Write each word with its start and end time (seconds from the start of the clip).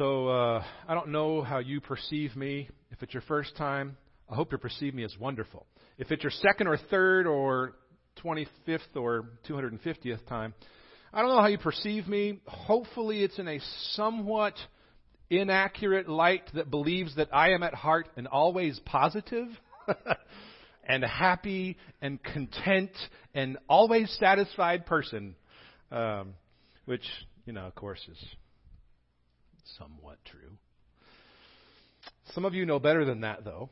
So 0.00 0.28
uh, 0.28 0.64
I 0.88 0.94
don't 0.94 1.08
know 1.08 1.42
how 1.42 1.58
you 1.58 1.78
perceive 1.82 2.34
me. 2.34 2.70
If 2.90 3.02
it's 3.02 3.12
your 3.12 3.22
first 3.28 3.54
time, 3.54 3.98
I 4.30 4.34
hope 4.34 4.50
you 4.50 4.56
perceive 4.56 4.94
me 4.94 5.04
as 5.04 5.14
wonderful. 5.20 5.66
If 5.98 6.10
it's 6.10 6.22
your 6.22 6.30
second 6.30 6.68
or 6.68 6.78
third 6.78 7.26
or 7.26 7.74
25th 8.24 8.96
or 8.96 9.26
250th 9.46 10.26
time, 10.26 10.54
I 11.12 11.20
don't 11.20 11.28
know 11.28 11.42
how 11.42 11.48
you 11.48 11.58
perceive 11.58 12.08
me. 12.08 12.40
Hopefully, 12.46 13.22
it's 13.22 13.38
in 13.38 13.46
a 13.46 13.60
somewhat 13.92 14.54
inaccurate 15.28 16.08
light 16.08 16.50
that 16.54 16.70
believes 16.70 17.16
that 17.16 17.28
I 17.30 17.50
am 17.50 17.62
at 17.62 17.74
heart 17.74 18.08
and 18.16 18.26
always 18.26 18.80
positive 18.86 19.48
and 20.88 21.04
happy 21.04 21.76
and 22.00 22.22
content 22.22 22.92
and 23.34 23.58
always 23.68 24.10
satisfied 24.18 24.86
person, 24.86 25.34
um, 25.92 26.32
which, 26.86 27.04
you 27.44 27.52
know, 27.52 27.66
of 27.66 27.74
course, 27.74 28.00
is 28.10 28.16
somewhat 29.78 30.18
true. 30.24 30.56
Some 32.34 32.44
of 32.44 32.54
you 32.54 32.64
know 32.66 32.78
better 32.78 33.04
than 33.04 33.22
that, 33.22 33.44
though, 33.44 33.70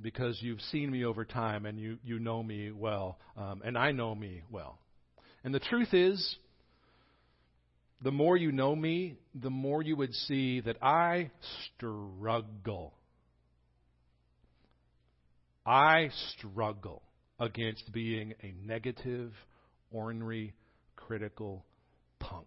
because 0.00 0.38
you've 0.40 0.60
seen 0.60 0.90
me 0.90 1.04
over 1.04 1.24
time 1.24 1.66
and 1.66 1.78
you, 1.78 1.98
you 2.04 2.18
know 2.18 2.42
me 2.42 2.70
well, 2.70 3.18
um, 3.36 3.62
and 3.64 3.76
I 3.76 3.92
know 3.92 4.14
me 4.14 4.42
well. 4.50 4.78
And 5.42 5.54
the 5.54 5.60
truth 5.60 5.92
is, 5.92 6.36
the 8.02 8.10
more 8.12 8.36
you 8.36 8.52
know 8.52 8.74
me, 8.74 9.16
the 9.34 9.50
more 9.50 9.82
you 9.82 9.96
would 9.96 10.14
see 10.14 10.60
that 10.60 10.82
I 10.82 11.30
struggle. 11.76 12.94
I 15.66 16.08
struggle 16.38 17.02
against 17.38 17.92
being 17.92 18.34
a 18.42 18.54
negative, 18.66 19.32
ornery, 19.90 20.54
critical 20.96 21.64
punk 22.18 22.46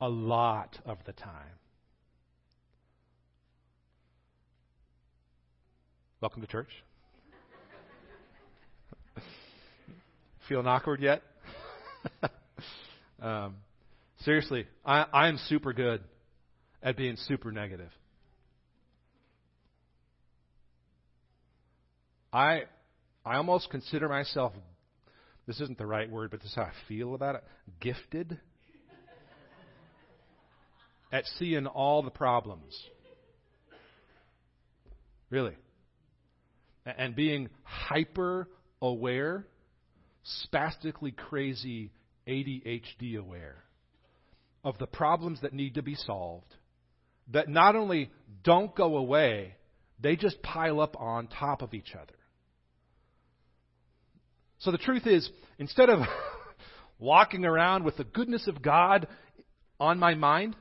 a 0.00 0.08
lot 0.08 0.78
of 0.84 0.98
the 1.06 1.12
time. 1.12 1.58
Welcome 6.20 6.42
to 6.42 6.48
church. 6.48 6.70
Feeling 10.48 10.66
awkward 10.66 11.00
yet? 11.00 11.22
um, 13.22 13.56
seriously, 14.20 14.66
I, 14.84 15.06
I'm 15.12 15.38
super 15.48 15.72
good 15.72 16.02
at 16.82 16.96
being 16.96 17.16
super 17.26 17.52
negative. 17.52 17.90
I 22.32 22.62
I 23.24 23.36
almost 23.36 23.70
consider 23.70 24.08
myself 24.08 24.52
this 25.46 25.60
isn't 25.60 25.78
the 25.78 25.86
right 25.86 26.10
word, 26.10 26.30
but 26.30 26.40
this 26.40 26.50
is 26.50 26.54
how 26.54 26.62
I 26.62 26.72
feel 26.86 27.14
about 27.14 27.36
it, 27.36 27.44
gifted 27.80 28.38
at 31.12 31.24
seeing 31.38 31.66
all 31.66 32.02
the 32.02 32.10
problems. 32.10 32.78
Really. 35.30 35.56
And 36.84 37.16
being 37.16 37.48
hyper 37.62 38.48
aware, 38.80 39.46
spastically 40.22 41.12
crazy, 41.12 41.90
ADHD 42.26 43.18
aware 43.18 43.64
of 44.64 44.78
the 44.78 44.86
problems 44.86 45.40
that 45.42 45.52
need 45.52 45.74
to 45.74 45.82
be 45.82 45.94
solved, 45.94 46.54
that 47.32 47.48
not 47.48 47.76
only 47.76 48.10
don't 48.42 48.74
go 48.74 48.96
away, 48.96 49.54
they 50.00 50.16
just 50.16 50.42
pile 50.42 50.80
up 50.80 50.96
on 51.00 51.28
top 51.28 51.62
of 51.62 51.72
each 51.72 51.94
other. 51.94 52.14
So 54.58 54.70
the 54.70 54.78
truth 54.78 55.06
is, 55.06 55.28
instead 55.58 55.88
of 55.88 56.00
walking 56.98 57.44
around 57.44 57.84
with 57.84 57.96
the 57.96 58.04
goodness 58.04 58.48
of 58.48 58.62
God 58.62 59.06
on 59.78 59.98
my 59.98 60.14
mind, 60.14 60.56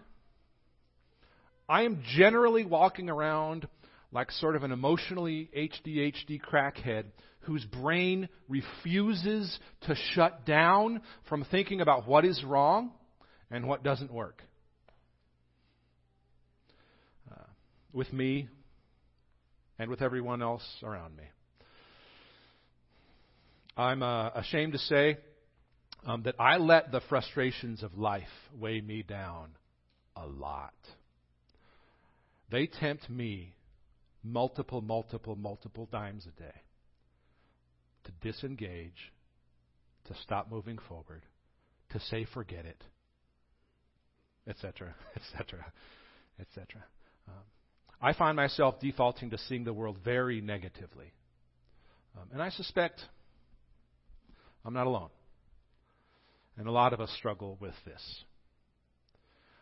I 1.67 1.83
am 1.83 2.03
generally 2.15 2.65
walking 2.65 3.09
around 3.09 3.67
like 4.11 4.31
sort 4.31 4.55
of 4.55 4.63
an 4.63 4.71
emotionally 4.71 5.49
HDHD 5.55 6.39
crackhead 6.39 7.05
whose 7.41 7.63
brain 7.65 8.29
refuses 8.47 9.59
to 9.81 9.95
shut 10.13 10.45
down 10.45 11.01
from 11.27 11.45
thinking 11.51 11.81
about 11.81 12.07
what 12.07 12.25
is 12.25 12.43
wrong 12.43 12.91
and 13.51 13.67
what 13.67 13.83
doesn't 13.83 14.11
work. 14.11 14.41
Uh, 17.31 17.43
with 17.93 18.11
me 18.11 18.47
and 19.77 19.89
with 19.89 20.01
everyone 20.01 20.41
else 20.41 20.63
around 20.83 21.15
me. 21.15 21.23
I'm 23.77 24.01
uh, 24.01 24.29
ashamed 24.29 24.73
to 24.73 24.79
say 24.79 25.17
um, 26.05 26.23
that 26.23 26.35
I 26.39 26.57
let 26.57 26.91
the 26.91 27.01
frustrations 27.09 27.83
of 27.83 27.97
life 27.97 28.23
weigh 28.57 28.79
me 28.79 29.03
down 29.03 29.49
a 30.15 30.25
lot. 30.25 30.73
They 32.51 32.67
tempt 32.67 33.09
me 33.09 33.55
multiple, 34.23 34.81
multiple, 34.81 35.35
multiple 35.35 35.87
times 35.87 36.25
a 36.25 36.41
day 36.41 36.53
to 38.05 38.11
disengage, 38.21 39.11
to 40.05 40.15
stop 40.23 40.49
moving 40.51 40.77
forward, 40.87 41.23
to 41.91 41.99
say 41.99 42.25
forget 42.33 42.65
it, 42.65 42.83
etc., 44.47 44.93
etc., 45.15 45.65
etc. 46.39 46.83
I 48.01 48.13
find 48.13 48.35
myself 48.35 48.79
defaulting 48.79 49.31
to 49.31 49.37
seeing 49.37 49.63
the 49.63 49.73
world 49.73 49.97
very 50.03 50.41
negatively. 50.41 51.11
Um, 52.15 52.27
and 52.33 52.41
I 52.41 52.49
suspect 52.49 53.01
I'm 54.63 54.73
not 54.73 54.87
alone. 54.87 55.09
And 56.57 56.67
a 56.67 56.71
lot 56.71 56.93
of 56.93 57.01
us 57.01 57.11
struggle 57.17 57.57
with 57.59 57.73
this. 57.85 58.23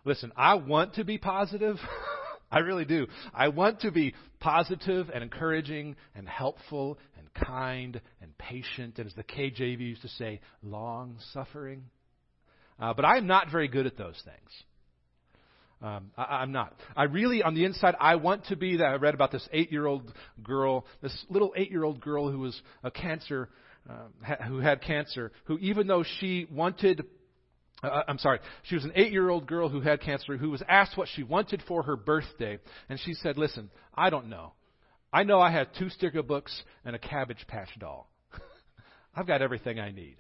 Listen, 0.06 0.32
I 0.36 0.56
want 0.56 0.96
to 0.96 1.04
be 1.04 1.18
positive. 1.18 1.78
I 2.54 2.60
really 2.60 2.86
do. 2.86 3.08
I 3.34 3.48
want 3.48 3.82
to 3.82 3.92
be 3.92 4.14
positive 4.40 5.10
and 5.12 5.24
encouraging 5.24 5.96
and 6.14 6.30
helpful 6.30 7.00
and 7.18 7.34
kind 7.34 8.00
and 8.22 8.38
patient, 8.38 9.00
and 9.00 9.08
as 9.08 9.14
the 9.16 9.24
KJV 9.24 9.80
used 9.80 10.04
to 10.04 10.08
say, 10.08 10.40
long 10.62 11.18
suffering. 11.34 11.86
Uh, 12.80 12.94
but 12.94 13.06
I'm 13.06 13.26
not 13.26 13.52
very 13.52 13.68
good 13.68 13.88
at 13.88 13.98
those 13.98 14.22
things. 14.24 14.50
Um, 15.82 16.12
I, 16.16 16.44
am 16.44 16.52
not. 16.52 16.76
I 16.96 17.06
really, 17.06 17.42
on 17.42 17.56
the 17.56 17.66
inside, 17.66 17.96
I 18.00 18.16
want 18.16 18.46
to 18.46 18.56
be 18.56 18.78
that. 18.78 18.86
I 18.86 18.96
read 18.96 19.16
about 19.16 19.32
this 19.32 19.48
eight-year-old 19.52 20.14
girl, 20.44 20.86
this 21.02 21.26
little 21.30 21.54
eight-year-old 21.58 22.02
girl 22.02 22.32
who 22.32 22.40
was 22.40 22.62
a 22.84 22.92
cancer, 22.92 23.50
uh, 23.90 24.36
who 24.48 24.60
had 24.60 24.82
cancer, 24.84 25.32
who 25.46 25.58
even 25.58 25.88
though 25.88 26.06
she 26.20 26.48
wanted 26.52 27.04
uh, 27.84 27.88
uh, 27.88 28.04
I'm 28.08 28.18
sorry, 28.18 28.40
she 28.64 28.76
was 28.76 28.86
an 28.86 28.94
eight 28.96 29.12
year 29.12 29.30
old 29.30 29.48
girl 29.48 29.70
who 29.70 29.82
had 29.82 30.02
cancer 30.02 30.38
who 30.38 30.50
was 30.50 30.64
asked 30.68 30.98
what 30.98 31.10
she 31.14 31.24
wanted 31.24 31.62
for 31.68 31.84
her 31.84 31.96
birthday. 31.96 32.60
And 32.90 33.00
she 33.00 33.14
said, 33.14 33.38
Listen, 33.38 33.70
I 33.94 34.10
don't 34.10 34.30
know. 34.30 34.54
I 35.12 35.24
know 35.24 35.40
I 35.40 35.52
have 35.52 35.68
two 35.78 35.90
sticker 35.90 36.24
books 36.24 36.64
and 36.86 36.96
a 36.96 37.00
Cabbage 37.00 37.46
Patch 37.48 37.70
doll. 37.80 38.10
I've 39.16 39.28
got 39.28 39.42
everything 39.42 39.80
I 39.80 39.92
need. 39.92 40.16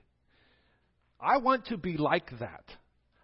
I 1.19 1.38
want 1.38 1.68
to 1.68 1.78
be 1.78 1.97
like 1.97 2.29
that. 2.40 2.66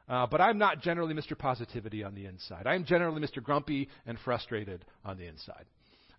Uh, 0.08 0.26
but 0.26 0.42
I'm 0.42 0.58
not 0.58 0.82
generally 0.82 1.14
Mr. 1.14 1.38
Positivity 1.38 2.04
on 2.04 2.16
the 2.16 2.26
inside. 2.26 2.66
I'm 2.66 2.84
generally 2.84 3.22
Mr. 3.22 3.44
Grumpy 3.44 3.90
and 4.08 4.18
frustrated 4.26 4.84
on 5.06 5.18
the 5.18 5.28
inside. 5.28 5.66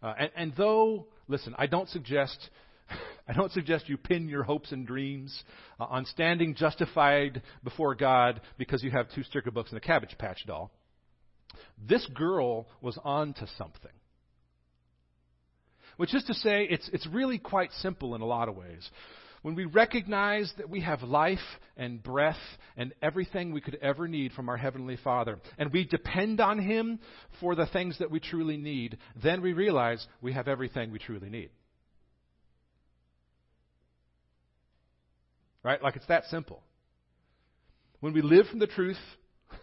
Uh, 0.00 0.14
and, 0.16 0.30
and 0.36 0.52
though, 0.56 1.06
listen, 1.26 1.54
I 1.58 1.66
don't 1.66 1.88
suggest 1.88 2.50
I 3.28 3.32
don't 3.32 3.52
suggest 3.52 3.88
you 3.88 3.96
pin 3.96 4.28
your 4.28 4.42
hopes 4.42 4.72
and 4.72 4.86
dreams 4.86 5.42
uh, 5.78 5.84
on 5.84 6.04
standing 6.06 6.54
justified 6.54 7.42
before 7.62 7.94
God 7.94 8.40
because 8.58 8.82
you 8.82 8.90
have 8.90 9.06
two 9.14 9.22
sticker 9.22 9.50
books 9.50 9.70
and 9.70 9.78
a 9.78 9.80
Cabbage 9.80 10.16
Patch 10.18 10.44
doll. 10.46 10.70
This 11.88 12.06
girl 12.14 12.68
was 12.80 12.98
on 13.02 13.34
to 13.34 13.46
something. 13.58 13.90
Which 15.96 16.14
is 16.14 16.24
to 16.24 16.34
say, 16.34 16.66
it's, 16.70 16.88
it's 16.92 17.06
really 17.06 17.38
quite 17.38 17.72
simple 17.72 18.14
in 18.14 18.20
a 18.20 18.26
lot 18.26 18.48
of 18.48 18.56
ways. 18.56 18.88
When 19.42 19.54
we 19.54 19.64
recognize 19.64 20.52
that 20.58 20.68
we 20.68 20.80
have 20.82 21.02
life 21.02 21.38
and 21.76 22.02
breath 22.02 22.36
and 22.76 22.92
everything 23.00 23.52
we 23.52 23.62
could 23.62 23.76
ever 23.76 24.06
need 24.06 24.32
from 24.32 24.48
our 24.48 24.56
Heavenly 24.56 24.96
Father, 24.96 25.38
and 25.56 25.72
we 25.72 25.84
depend 25.84 26.40
on 26.40 26.58
Him 26.58 27.00
for 27.40 27.54
the 27.54 27.66
things 27.66 27.98
that 27.98 28.10
we 28.10 28.20
truly 28.20 28.58
need, 28.58 28.98
then 29.22 29.40
we 29.40 29.54
realize 29.54 30.06
we 30.20 30.34
have 30.34 30.46
everything 30.46 30.90
we 30.90 30.98
truly 30.98 31.30
need. 31.30 31.50
Right? 35.62 35.82
Like 35.82 35.96
it's 35.96 36.06
that 36.06 36.24
simple. 36.26 36.62
When 38.00 38.12
we 38.12 38.22
live 38.22 38.46
from 38.46 38.58
the 38.58 38.66
truth 38.66 38.96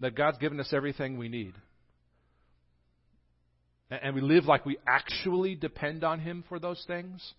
that 0.00 0.14
God's 0.14 0.38
given 0.38 0.58
us 0.60 0.72
everything 0.72 1.18
we 1.18 1.28
need, 1.28 1.54
and 3.90 4.14
we 4.14 4.20
live 4.20 4.44
like 4.44 4.66
we 4.66 4.78
actually 4.86 5.54
depend 5.54 6.04
on 6.04 6.20
Him 6.20 6.44
for 6.48 6.58
those 6.58 6.82
things, 6.86 7.34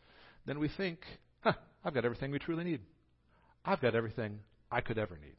then 0.46 0.60
we 0.60 0.70
think, 0.78 1.00
huh, 1.42 1.54
I've 1.84 1.94
got 1.94 2.06
everything 2.06 2.32
we 2.32 2.40
truly 2.40 2.64
need. 2.64 2.82
I've 3.66 3.82
got 3.82 3.96
everything 3.96 4.40
I 4.72 4.82
could 4.82 4.98
ever 4.98 5.16
need. 5.16 5.36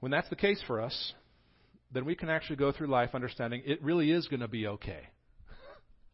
When 0.00 0.12
that's 0.12 0.28
the 0.28 0.36
case 0.36 0.62
for 0.66 0.80
us, 0.80 1.12
then 1.92 2.04
we 2.04 2.14
can 2.14 2.28
actually 2.28 2.56
go 2.56 2.72
through 2.72 2.88
life 2.88 3.10
understanding 3.14 3.62
it 3.64 3.82
really 3.82 4.10
is 4.10 4.28
going 4.28 4.40
to 4.40 4.48
be 4.48 4.66
okay. 4.66 5.08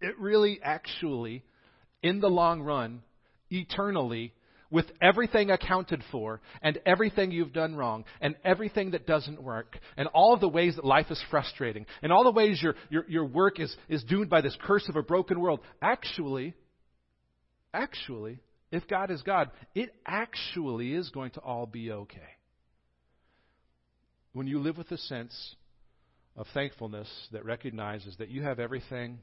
It 0.03 0.19
really, 0.19 0.61
actually, 0.63 1.43
in 2.03 2.21
the 2.21 2.29
long 2.29 2.61
run, 2.61 3.03
eternally, 3.51 4.35
with 4.73 4.87
everything 5.03 5.51
accounted 5.51 6.03
for 6.11 6.41
and 6.63 6.79
everything 6.87 7.31
you've 7.31 7.53
done 7.53 7.77
wrong 7.77 8.05
and 8.21 8.35
everything 8.43 8.93
that 8.93 9.07
doesn't 9.07 9.41
work 9.41 9.79
and 9.99 10.09
all 10.09 10.33
of 10.33 10.41
the 10.41 10.49
ways 10.49 10.77
that 10.77 10.85
life 10.85 11.07
is 11.11 11.23
frustrating 11.31 11.85
and 12.03 12.11
all 12.11 12.25
the 12.25 12.33
ways 12.33 12.61
your, 12.61 12.75
your, 12.89 13.05
your 13.07 13.25
work 13.27 13.61
is, 13.61 13.75
is 13.91 14.03
doomed 14.05 14.31
by 14.31 14.41
this 14.41 14.57
curse 14.63 14.89
of 14.89 14.97
a 14.97 15.03
broken 15.03 15.39
world, 15.41 15.61
actually, 15.83 16.55
actually, 17.75 18.41
if 18.73 18.89
God 18.89 19.11
is 19.11 19.21
God, 19.21 19.51
it 19.75 19.95
actually 20.07 20.95
is 20.95 21.11
going 21.11 21.33
to 21.33 21.41
all 21.41 21.67
be 21.67 21.93
okay. 21.93 22.21
When 24.33 24.47
you 24.47 24.59
live 24.59 24.79
with 24.79 24.91
a 24.91 24.99
sense 24.99 25.55
of 26.35 26.47
thankfulness 26.55 27.09
that 27.33 27.45
recognizes 27.45 28.17
that 28.17 28.31
you 28.31 28.43
have 28.43 28.59
everything 28.59 29.19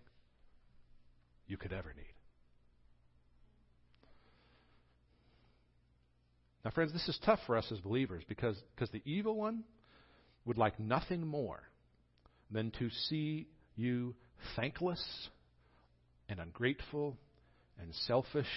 you 1.49 1.57
could 1.57 1.73
ever 1.73 1.93
need. 1.97 2.13
Now, 6.63 6.71
friends, 6.71 6.93
this 6.93 7.07
is 7.07 7.17
tough 7.25 7.39
for 7.45 7.57
us 7.57 7.71
as 7.71 7.79
believers 7.79 8.23
because, 8.27 8.55
because 8.75 8.91
the 8.91 9.01
evil 9.05 9.35
one 9.35 9.63
would 10.45 10.57
like 10.57 10.79
nothing 10.79 11.25
more 11.25 11.61
than 12.51 12.71
to 12.79 12.89
see 13.07 13.47
you 13.75 14.13
thankless 14.55 15.03
and 16.27 16.39
ungrateful 16.39 17.17
and 17.81 17.93
selfish 18.07 18.47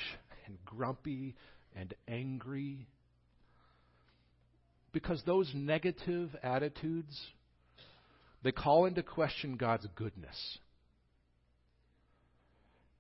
and 0.47 0.59
grumpy 0.65 1.35
and 1.77 1.95
angry. 2.09 2.87
Because 4.93 5.23
those 5.25 5.51
negative 5.55 6.31
attitudes, 6.43 7.19
they 8.43 8.53
call 8.53 8.85
into 8.85 9.03
question 9.03 9.57
God's 9.57 9.87
goodness. 9.95 10.59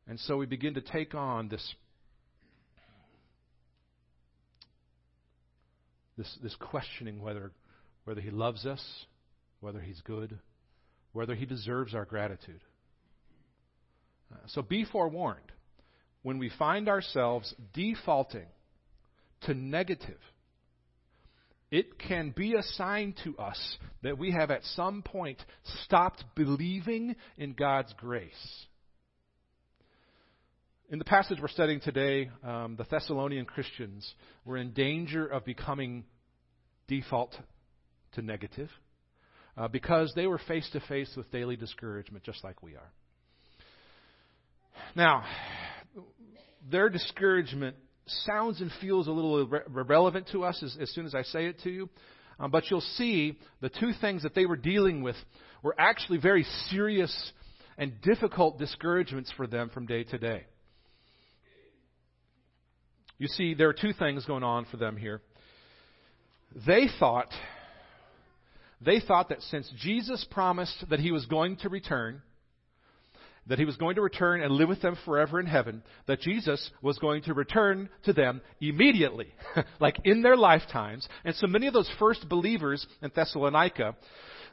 And 0.08 0.18
so 0.20 0.36
we 0.36 0.46
begin 0.46 0.74
to 0.74 0.80
take 0.80 1.14
on 1.14 1.48
this 1.48 1.74
this, 6.16 6.38
this 6.42 6.54
questioning 6.56 7.20
whether, 7.20 7.52
whether 8.04 8.20
He 8.20 8.30
loves 8.30 8.66
us, 8.66 8.82
whether 9.60 9.80
He's 9.80 10.00
good, 10.02 10.38
whether 11.12 11.34
He 11.34 11.46
deserves 11.46 11.94
our 11.94 12.04
gratitude. 12.04 12.60
Uh, 14.32 14.38
so 14.48 14.62
be 14.62 14.84
forewarned. 14.84 15.52
When 16.22 16.38
we 16.38 16.50
find 16.58 16.88
ourselves 16.88 17.52
defaulting 17.74 18.46
to 19.42 19.54
negative, 19.54 20.20
it 21.70 21.98
can 21.98 22.30
be 22.30 22.54
a 22.54 22.62
sign 22.62 23.14
to 23.24 23.36
us 23.38 23.76
that 24.02 24.18
we 24.18 24.30
have 24.30 24.50
at 24.50 24.62
some 24.62 25.02
point 25.02 25.42
stopped 25.82 26.22
believing 26.36 27.16
in 27.36 27.54
God's 27.54 27.92
grace. 27.94 28.66
In 30.92 30.98
the 30.98 31.06
passage 31.06 31.38
we're 31.40 31.48
studying 31.48 31.80
today, 31.80 32.28
um, 32.44 32.76
the 32.76 32.84
Thessalonian 32.84 33.46
Christians 33.46 34.06
were 34.44 34.58
in 34.58 34.72
danger 34.72 35.26
of 35.26 35.42
becoming 35.42 36.04
default 36.86 37.34
to 38.12 38.20
negative 38.20 38.68
uh, 39.56 39.68
because 39.68 40.12
they 40.14 40.26
were 40.26 40.36
face 40.36 40.68
to 40.74 40.80
face 40.80 41.10
with 41.16 41.32
daily 41.32 41.56
discouragement, 41.56 42.24
just 42.24 42.44
like 42.44 42.62
we 42.62 42.72
are. 42.72 42.92
Now, 44.94 45.24
their 46.70 46.90
discouragement 46.90 47.76
sounds 48.26 48.60
and 48.60 48.70
feels 48.82 49.06
a 49.06 49.12
little 49.12 49.40
irrelevant 49.74 50.28
to 50.32 50.44
us 50.44 50.62
as, 50.62 50.76
as 50.78 50.90
soon 50.90 51.06
as 51.06 51.14
I 51.14 51.22
say 51.22 51.46
it 51.46 51.58
to 51.60 51.70
you. 51.70 51.88
Um, 52.38 52.50
but 52.50 52.64
you'll 52.70 52.82
see 52.82 53.38
the 53.62 53.70
two 53.70 53.92
things 53.98 54.24
that 54.24 54.34
they 54.34 54.44
were 54.44 54.56
dealing 54.56 55.02
with 55.02 55.16
were 55.62 55.74
actually 55.78 56.18
very 56.18 56.44
serious 56.68 57.32
and 57.78 57.98
difficult 58.02 58.58
discouragements 58.58 59.32
for 59.38 59.46
them 59.46 59.70
from 59.70 59.86
day 59.86 60.04
to 60.04 60.18
day. 60.18 60.44
You 63.22 63.28
see, 63.28 63.54
there 63.54 63.68
are 63.68 63.72
two 63.72 63.92
things 63.92 64.24
going 64.24 64.42
on 64.42 64.64
for 64.64 64.78
them 64.78 64.96
here. 64.96 65.20
They 66.66 66.88
thought, 66.98 67.28
they 68.84 68.98
thought 68.98 69.28
that 69.28 69.42
since 69.42 69.72
Jesus 69.78 70.26
promised 70.28 70.84
that 70.90 70.98
he 70.98 71.12
was 71.12 71.24
going 71.26 71.54
to 71.58 71.68
return, 71.68 72.20
that 73.46 73.60
he 73.60 73.64
was 73.64 73.76
going 73.76 73.94
to 73.94 74.00
return 74.00 74.42
and 74.42 74.50
live 74.50 74.68
with 74.68 74.82
them 74.82 74.98
forever 75.04 75.38
in 75.38 75.46
heaven, 75.46 75.84
that 76.08 76.20
Jesus 76.20 76.68
was 76.82 76.98
going 76.98 77.22
to 77.22 77.32
return 77.32 77.90
to 78.06 78.12
them 78.12 78.40
immediately, 78.60 79.28
like 79.78 80.00
in 80.02 80.22
their 80.22 80.36
lifetimes. 80.36 81.06
And 81.24 81.36
so 81.36 81.46
many 81.46 81.68
of 81.68 81.74
those 81.74 81.90
first 82.00 82.28
believers 82.28 82.84
in 83.02 83.12
Thessalonica, 83.14 83.94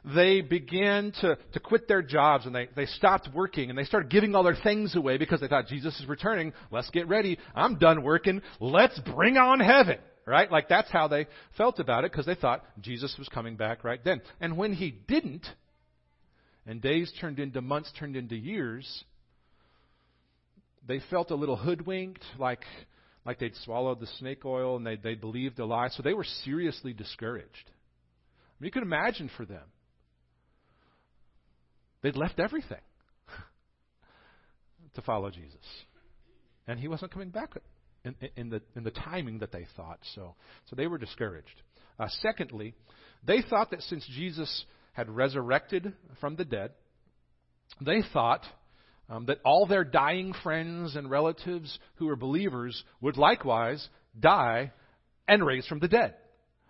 they 0.04 0.40
began 0.40 1.12
to, 1.20 1.38
to 1.52 1.60
quit 1.60 1.88
their 1.88 2.02
jobs 2.02 2.46
and 2.46 2.54
they, 2.54 2.68
they 2.74 2.86
stopped 2.86 3.28
working 3.34 3.70
and 3.70 3.78
they 3.78 3.84
started 3.84 4.10
giving 4.10 4.34
all 4.34 4.42
their 4.42 4.56
things 4.62 4.96
away 4.96 5.18
because 5.18 5.40
they 5.40 5.48
thought 5.48 5.66
Jesus 5.66 5.98
is 6.00 6.06
returning. 6.08 6.52
Let's 6.70 6.90
get 6.90 7.08
ready. 7.08 7.38
I'm 7.54 7.78
done 7.78 8.02
working. 8.02 8.42
Let's 8.60 8.98
bring 9.00 9.36
on 9.36 9.60
heaven. 9.60 9.98
Right? 10.26 10.50
Like 10.50 10.68
that's 10.68 10.90
how 10.90 11.08
they 11.08 11.26
felt 11.56 11.80
about 11.80 12.04
it 12.04 12.12
because 12.12 12.26
they 12.26 12.34
thought 12.34 12.64
Jesus 12.80 13.14
was 13.18 13.28
coming 13.28 13.56
back 13.56 13.82
right 13.82 14.02
then. 14.04 14.20
And 14.40 14.56
when 14.56 14.72
he 14.72 14.90
didn't, 14.90 15.46
and 16.66 16.80
days 16.80 17.12
turned 17.20 17.40
into 17.40 17.60
months, 17.60 17.90
turned 17.98 18.14
into 18.14 18.36
years, 18.36 19.04
they 20.86 21.00
felt 21.10 21.30
a 21.30 21.34
little 21.34 21.56
hoodwinked, 21.56 22.22
like 22.38 22.64
like 23.24 23.38
they'd 23.38 23.56
swallowed 23.64 23.98
the 23.98 24.06
snake 24.18 24.44
oil 24.44 24.76
and 24.76 24.86
they 24.86 24.96
they 24.96 25.14
believed 25.14 25.58
a 25.58 25.64
lie. 25.64 25.88
So 25.88 26.02
they 26.02 26.14
were 26.14 26.26
seriously 26.44 26.92
discouraged. 26.92 27.48
I 27.66 28.62
mean, 28.62 28.66
you 28.66 28.70
can 28.70 28.82
imagine 28.82 29.30
for 29.36 29.44
them. 29.44 29.64
They'd 32.02 32.16
left 32.16 32.40
everything 32.40 32.80
to 34.94 35.02
follow 35.02 35.30
Jesus. 35.30 35.56
And 36.66 36.78
he 36.78 36.88
wasn't 36.88 37.12
coming 37.12 37.30
back 37.30 37.50
in, 38.04 38.14
in, 38.36 38.50
the, 38.50 38.62
in 38.76 38.84
the 38.84 38.90
timing 38.90 39.40
that 39.40 39.52
they 39.52 39.66
thought. 39.76 39.98
So, 40.14 40.34
so 40.68 40.76
they 40.76 40.86
were 40.86 40.98
discouraged. 40.98 41.62
Uh, 41.98 42.08
secondly, 42.22 42.74
they 43.24 43.42
thought 43.42 43.70
that 43.70 43.82
since 43.82 44.06
Jesus 44.14 44.64
had 44.92 45.10
resurrected 45.10 45.92
from 46.20 46.36
the 46.36 46.44
dead, 46.44 46.72
they 47.80 48.02
thought 48.12 48.44
um, 49.08 49.26
that 49.26 49.40
all 49.44 49.66
their 49.66 49.84
dying 49.84 50.32
friends 50.42 50.96
and 50.96 51.10
relatives 51.10 51.78
who 51.96 52.06
were 52.06 52.16
believers 52.16 52.82
would 53.00 53.16
likewise 53.16 53.86
die 54.18 54.72
and 55.28 55.44
raise 55.44 55.66
from 55.66 55.80
the 55.80 55.88
dead. 55.88 56.14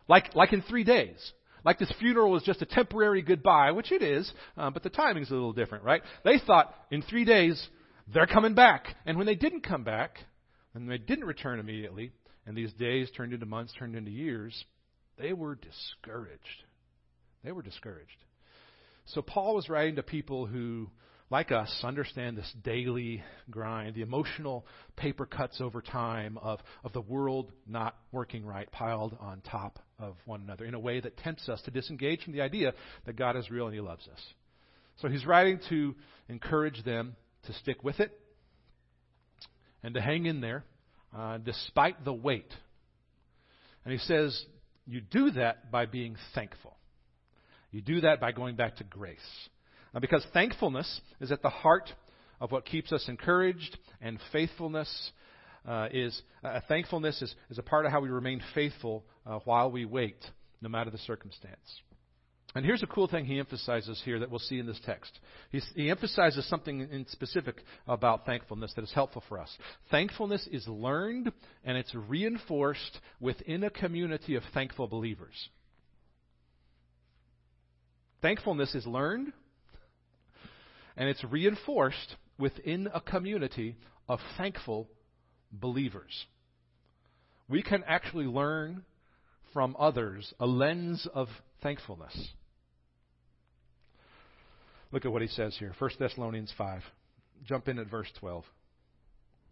Like, 0.08 0.34
like 0.34 0.52
in 0.52 0.62
three 0.62 0.84
days. 0.84 1.32
Like 1.64 1.78
this 1.78 1.92
funeral 1.98 2.30
was 2.30 2.42
just 2.42 2.62
a 2.62 2.66
temporary 2.66 3.22
goodbye, 3.22 3.72
which 3.72 3.92
it 3.92 4.02
is, 4.02 4.30
uh, 4.56 4.70
but 4.70 4.82
the 4.82 4.90
timing's 4.90 5.30
a 5.30 5.34
little 5.34 5.52
different, 5.52 5.84
right? 5.84 6.02
They 6.24 6.38
thought 6.38 6.74
in 6.90 7.02
three 7.02 7.24
days 7.24 7.68
they're 8.12 8.26
coming 8.26 8.54
back. 8.54 8.86
And 9.06 9.16
when 9.16 9.26
they 9.26 9.34
didn't 9.34 9.62
come 9.62 9.84
back, 9.84 10.18
and 10.74 10.90
they 10.90 10.98
didn't 10.98 11.24
return 11.24 11.60
immediately, 11.60 12.12
and 12.46 12.56
these 12.56 12.72
days 12.74 13.10
turned 13.16 13.32
into 13.32 13.46
months, 13.46 13.72
turned 13.78 13.96
into 13.96 14.10
years, 14.10 14.64
they 15.18 15.32
were 15.32 15.54
discouraged. 15.54 16.64
They 17.44 17.52
were 17.52 17.62
discouraged. 17.62 18.24
So 19.06 19.22
Paul 19.22 19.54
was 19.54 19.68
writing 19.68 19.96
to 19.96 20.02
people 20.02 20.46
who 20.46 20.88
like 21.30 21.52
us, 21.52 21.80
understand 21.84 22.36
this 22.36 22.52
daily 22.64 23.22
grind, 23.50 23.94
the 23.94 24.02
emotional 24.02 24.66
paper 24.96 25.26
cuts 25.26 25.60
over 25.60 25.80
time 25.80 26.36
of, 26.38 26.58
of 26.82 26.92
the 26.92 27.00
world 27.00 27.52
not 27.68 27.96
working 28.10 28.44
right 28.44 28.70
piled 28.72 29.16
on 29.20 29.40
top 29.40 29.78
of 29.98 30.16
one 30.24 30.42
another 30.42 30.64
in 30.64 30.74
a 30.74 30.80
way 30.80 30.98
that 31.00 31.16
tempts 31.18 31.48
us 31.48 31.62
to 31.62 31.70
disengage 31.70 32.24
from 32.24 32.32
the 32.32 32.40
idea 32.40 32.74
that 33.06 33.16
God 33.16 33.36
is 33.36 33.48
real 33.50 33.66
and 33.66 33.74
He 33.74 33.80
loves 33.80 34.06
us. 34.08 34.20
So 35.00 35.08
he's 35.08 35.24
writing 35.24 35.60
to 35.70 35.94
encourage 36.28 36.84
them 36.84 37.16
to 37.44 37.52
stick 37.54 37.82
with 37.82 38.00
it 38.00 38.12
and 39.82 39.94
to 39.94 40.00
hang 40.00 40.26
in 40.26 40.40
there 40.40 40.64
uh, 41.16 41.38
despite 41.38 42.04
the 42.04 42.12
weight. 42.12 42.52
And 43.84 43.92
he 43.92 43.98
says, 43.98 44.44
You 44.86 45.00
do 45.00 45.30
that 45.32 45.70
by 45.70 45.86
being 45.86 46.16
thankful. 46.34 46.76
You 47.70 47.80
do 47.80 48.02
that 48.02 48.20
by 48.20 48.32
going 48.32 48.56
back 48.56 48.76
to 48.76 48.84
grace. 48.84 49.18
Uh, 49.94 50.00
because 50.00 50.24
thankfulness 50.32 51.00
is 51.20 51.32
at 51.32 51.42
the 51.42 51.50
heart 51.50 51.90
of 52.40 52.52
what 52.52 52.64
keeps 52.64 52.92
us 52.92 53.04
encouraged, 53.08 53.76
and 54.00 54.18
faithfulness 54.32 55.10
uh, 55.68 55.88
is 55.92 56.22
uh, 56.42 56.60
thankfulness 56.68 57.20
is, 57.20 57.34
is 57.50 57.58
a 57.58 57.62
part 57.62 57.84
of 57.84 57.92
how 57.92 58.00
we 58.00 58.08
remain 58.08 58.40
faithful 58.54 59.04
uh, 59.26 59.38
while 59.44 59.70
we 59.70 59.84
wait, 59.84 60.16
no 60.62 60.68
matter 60.68 60.90
the 60.90 60.98
circumstance. 60.98 61.58
And 62.54 62.64
here's 62.64 62.82
a 62.82 62.86
cool 62.86 63.06
thing 63.06 63.26
he 63.26 63.38
emphasizes 63.38 64.02
here 64.04 64.18
that 64.18 64.30
we'll 64.30 64.40
see 64.40 64.58
in 64.58 64.66
this 64.66 64.80
text. 64.84 65.12
He's, 65.52 65.64
he 65.76 65.88
emphasizes 65.88 66.48
something 66.48 66.80
in 66.80 67.06
specific 67.08 67.62
about 67.86 68.26
thankfulness 68.26 68.72
that 68.74 68.82
is 68.82 68.92
helpful 68.92 69.22
for 69.28 69.38
us. 69.38 69.56
Thankfulness 69.90 70.48
is 70.50 70.66
learned 70.66 71.30
and 71.62 71.78
it's 71.78 71.94
reinforced 71.94 72.98
within 73.20 73.62
a 73.62 73.70
community 73.70 74.34
of 74.34 74.42
thankful 74.52 74.88
believers. 74.88 75.48
Thankfulness 78.20 78.74
is 78.74 78.84
learned 78.84 79.32
and 81.00 81.08
it's 81.08 81.24
reinforced 81.24 82.16
within 82.38 82.86
a 82.92 83.00
community 83.00 83.74
of 84.06 84.20
thankful 84.36 84.86
believers. 85.50 86.26
We 87.48 87.62
can 87.62 87.82
actually 87.86 88.26
learn 88.26 88.84
from 89.54 89.74
others 89.78 90.34
a 90.38 90.46
lens 90.46 91.08
of 91.14 91.28
thankfulness. 91.62 92.14
Look 94.92 95.06
at 95.06 95.10
what 95.10 95.22
he 95.22 95.28
says 95.28 95.56
here 95.58 95.72
1 95.78 95.90
Thessalonians 95.98 96.52
5. 96.58 96.82
Jump 97.46 97.68
in 97.68 97.78
at 97.78 97.90
verse 97.90 98.08
12. 98.18 98.44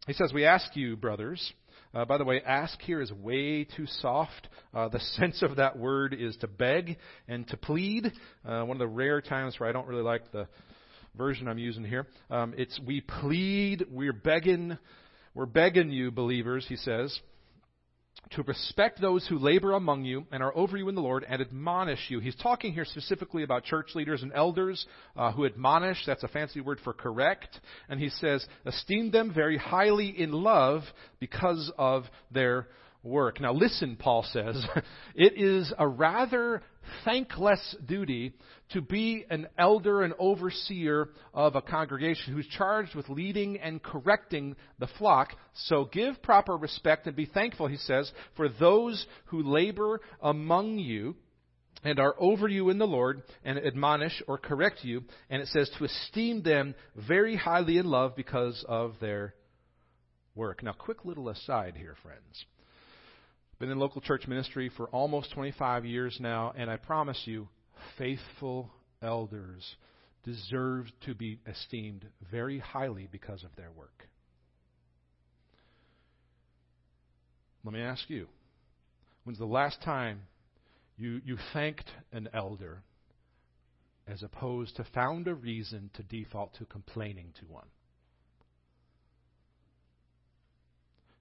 He 0.06 0.12
says, 0.12 0.34
We 0.34 0.44
ask 0.44 0.76
you, 0.76 0.96
brothers. 0.96 1.54
Uh, 1.94 2.04
by 2.04 2.18
the 2.18 2.24
way, 2.24 2.42
ask 2.44 2.78
here 2.82 3.00
is 3.00 3.10
way 3.10 3.64
too 3.64 3.86
soft. 3.86 4.48
Uh, 4.74 4.88
the 4.88 5.00
sense 5.16 5.42
of 5.42 5.56
that 5.56 5.78
word 5.78 6.12
is 6.12 6.36
to 6.38 6.46
beg 6.46 6.98
and 7.26 7.48
to 7.48 7.56
plead. 7.56 8.12
Uh, 8.44 8.64
one 8.64 8.76
of 8.76 8.80
the 8.80 8.86
rare 8.86 9.22
times 9.22 9.58
where 9.58 9.70
I 9.70 9.72
don't 9.72 9.86
really 9.86 10.02
like 10.02 10.30
the 10.30 10.46
version 11.18 11.48
I'm 11.48 11.58
using 11.58 11.84
here. 11.84 12.06
Um, 12.30 12.54
it's 12.56 12.80
we 12.86 13.02
plead, 13.02 13.84
we're 13.90 14.14
begging, 14.14 14.78
we're 15.34 15.46
begging 15.46 15.90
you, 15.90 16.10
believers, 16.10 16.64
he 16.66 16.76
says, 16.76 17.20
to 18.30 18.42
respect 18.42 19.00
those 19.00 19.26
who 19.26 19.38
labor 19.38 19.72
among 19.72 20.04
you 20.04 20.26
and 20.32 20.42
are 20.42 20.56
over 20.56 20.76
you 20.76 20.88
in 20.88 20.94
the 20.94 21.00
Lord 21.00 21.24
and 21.28 21.40
admonish 21.40 22.06
you. 22.08 22.20
He's 22.20 22.36
talking 22.36 22.72
here 22.72 22.84
specifically 22.84 23.42
about 23.42 23.64
church 23.64 23.90
leaders 23.94 24.22
and 24.22 24.32
elders 24.34 24.86
uh, 25.16 25.32
who 25.32 25.46
admonish. 25.46 26.04
That's 26.06 26.24
a 26.24 26.28
fancy 26.28 26.60
word 26.60 26.78
for 26.82 26.92
correct. 26.92 27.60
And 27.88 28.00
he 28.00 28.10
says, 28.10 28.46
esteem 28.64 29.10
them 29.10 29.32
very 29.34 29.56
highly 29.56 30.08
in 30.08 30.32
love 30.32 30.82
because 31.20 31.72
of 31.78 32.04
their 32.30 32.68
work. 33.02 33.40
Now 33.40 33.52
listen, 33.52 33.96
Paul 33.96 34.24
says, 34.32 34.64
it 35.14 35.34
is 35.36 35.72
a 35.78 35.86
rather 35.86 36.62
thankless 37.04 37.76
duty 37.86 38.34
to 38.70 38.80
be 38.80 39.24
an 39.30 39.46
elder 39.58 40.02
and 40.02 40.14
overseer 40.18 41.10
of 41.32 41.54
a 41.54 41.62
congregation 41.62 42.34
who's 42.34 42.48
charged 42.48 42.94
with 42.94 43.08
leading 43.08 43.58
and 43.58 43.82
correcting 43.82 44.56
the 44.78 44.88
flock. 44.98 45.30
So 45.54 45.84
give 45.84 46.22
proper 46.22 46.56
respect 46.56 47.06
and 47.06 47.16
be 47.16 47.26
thankful, 47.26 47.66
he 47.66 47.76
says, 47.76 48.10
for 48.36 48.48
those 48.48 49.06
who 49.26 49.42
labor 49.42 50.00
among 50.20 50.78
you 50.78 51.16
and 51.84 51.98
are 52.00 52.14
over 52.18 52.48
you 52.48 52.70
in 52.70 52.78
the 52.78 52.86
Lord 52.86 53.22
and 53.44 53.58
admonish 53.58 54.22
or 54.26 54.38
correct 54.38 54.82
you. 54.82 55.04
And 55.30 55.40
it 55.40 55.48
says 55.48 55.70
to 55.78 55.84
esteem 55.84 56.42
them 56.42 56.74
very 56.96 57.36
highly 57.36 57.78
in 57.78 57.86
love 57.86 58.16
because 58.16 58.64
of 58.68 58.94
their 59.00 59.34
work. 60.34 60.62
Now, 60.62 60.72
quick 60.72 61.04
little 61.04 61.28
aside 61.28 61.74
here, 61.76 61.96
friends. 62.02 62.44
Been 63.58 63.70
in 63.70 63.78
local 63.78 64.00
church 64.00 64.28
ministry 64.28 64.70
for 64.76 64.86
almost 64.88 65.32
25 65.32 65.84
years 65.84 66.16
now, 66.20 66.52
and 66.56 66.70
I 66.70 66.76
promise 66.76 67.20
you, 67.24 67.48
faithful 67.96 68.70
elders 69.02 69.76
deserve 70.24 70.86
to 71.06 71.14
be 71.14 71.40
esteemed 71.46 72.04
very 72.30 72.60
highly 72.60 73.08
because 73.10 73.42
of 73.42 73.50
their 73.56 73.70
work. 73.72 74.08
Let 77.64 77.74
me 77.74 77.80
ask 77.80 78.08
you 78.08 78.28
when's 79.24 79.38
the 79.38 79.44
last 79.44 79.82
time 79.82 80.22
you, 80.96 81.20
you 81.24 81.36
thanked 81.52 81.90
an 82.12 82.28
elder 82.32 82.82
as 84.06 84.22
opposed 84.22 84.76
to 84.76 84.84
found 84.94 85.26
a 85.26 85.34
reason 85.34 85.90
to 85.94 86.02
default 86.04 86.54
to 86.54 86.64
complaining 86.64 87.32
to 87.40 87.46
one? 87.46 87.66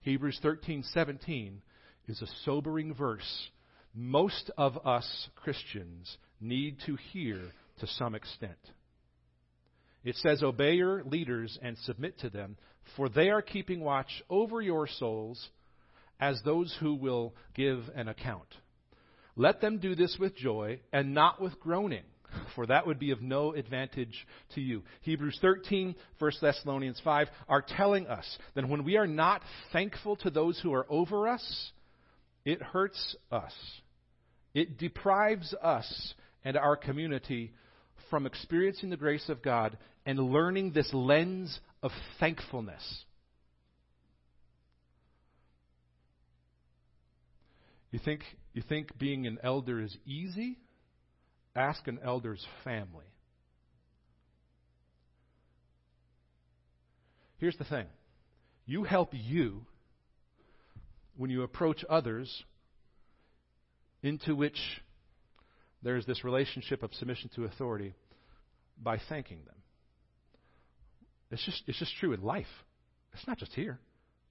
Hebrews 0.01 0.39
13:17 0.43 1.61
is 2.07 2.21
a 2.21 2.27
sobering 2.43 2.93
verse 2.93 3.49
most 3.97 4.51
of 4.57 4.85
us 4.85 5.29
Christians 5.35 6.17
need 6.39 6.77
to 6.85 6.95
hear 7.11 7.39
to 7.79 7.87
some 7.87 8.13
extent. 8.13 8.57
It 10.03 10.15
says, 10.17 10.43
Obey 10.43 10.73
your 10.75 11.03
leaders 11.03 11.57
and 11.61 11.77
submit 11.79 12.19
to 12.19 12.29
them, 12.29 12.57
for 12.95 13.09
they 13.09 13.29
are 13.29 13.41
keeping 13.41 13.81
watch 13.81 14.23
over 14.29 14.61
your 14.61 14.87
souls 14.87 15.49
as 16.19 16.39
those 16.45 16.75
who 16.79 16.93
will 16.93 17.33
give 17.55 17.79
an 17.95 18.07
account. 18.07 18.47
Let 19.35 19.61
them 19.61 19.79
do 19.79 19.95
this 19.95 20.15
with 20.19 20.35
joy 20.35 20.79
and 20.93 21.13
not 21.13 21.41
with 21.41 21.59
groaning, 21.59 22.05
for 22.55 22.67
that 22.67 22.85
would 22.85 22.99
be 22.99 23.11
of 23.11 23.21
no 23.21 23.53
advantage 23.53 24.27
to 24.53 24.61
you. 24.61 24.83
Hebrews 25.01 25.39
13, 25.41 25.95
1 26.19 26.31
Thessalonians 26.39 27.01
5 27.03 27.27
are 27.49 27.65
telling 27.67 28.05
us 28.05 28.37
that 28.53 28.69
when 28.69 28.83
we 28.83 28.95
are 28.97 29.07
not 29.07 29.41
thankful 29.73 30.15
to 30.17 30.29
those 30.29 30.59
who 30.59 30.73
are 30.73 30.85
over 30.89 31.27
us, 31.27 31.71
it 32.47 32.61
hurts 32.61 33.17
us. 33.29 33.53
It 34.53 34.77
deprives 34.77 35.53
us 35.61 36.13
and 36.45 36.55
our 36.55 36.77
community 36.77 37.51
from 38.09 38.25
experiencing 38.25 38.89
the 38.89 38.95
grace 38.95 39.27
of 39.27 39.43
God 39.43 39.77
and 40.05 40.17
learning 40.17 40.71
this 40.71 40.89
lens 40.93 41.59
of 41.83 41.91
thankfulness. 42.21 43.03
You 47.91 47.99
think, 47.99 48.21
you 48.53 48.61
think 48.61 48.97
being 48.97 49.27
an 49.27 49.39
elder 49.43 49.81
is 49.81 49.93
easy? 50.05 50.57
Ask 51.53 51.85
an 51.89 51.99
elder's 52.01 52.45
family. 52.63 53.11
Here's 57.39 57.57
the 57.57 57.65
thing 57.65 57.87
you 58.65 58.85
help 58.85 59.09
you 59.11 59.65
when 61.17 61.29
you 61.29 61.43
approach 61.43 61.83
others 61.89 62.43
into 64.03 64.35
which 64.35 64.57
there's 65.83 66.05
this 66.05 66.23
relationship 66.23 66.83
of 66.83 66.93
submission 66.93 67.29
to 67.35 67.45
authority 67.45 67.93
by 68.81 68.99
thanking 69.09 69.39
them. 69.45 69.55
It's 71.31 71.43
just, 71.43 71.63
it's 71.67 71.79
just 71.79 71.95
true 71.99 72.13
in 72.13 72.21
life. 72.21 72.45
It's 73.13 73.27
not 73.27 73.37
just 73.37 73.53
here, 73.53 73.79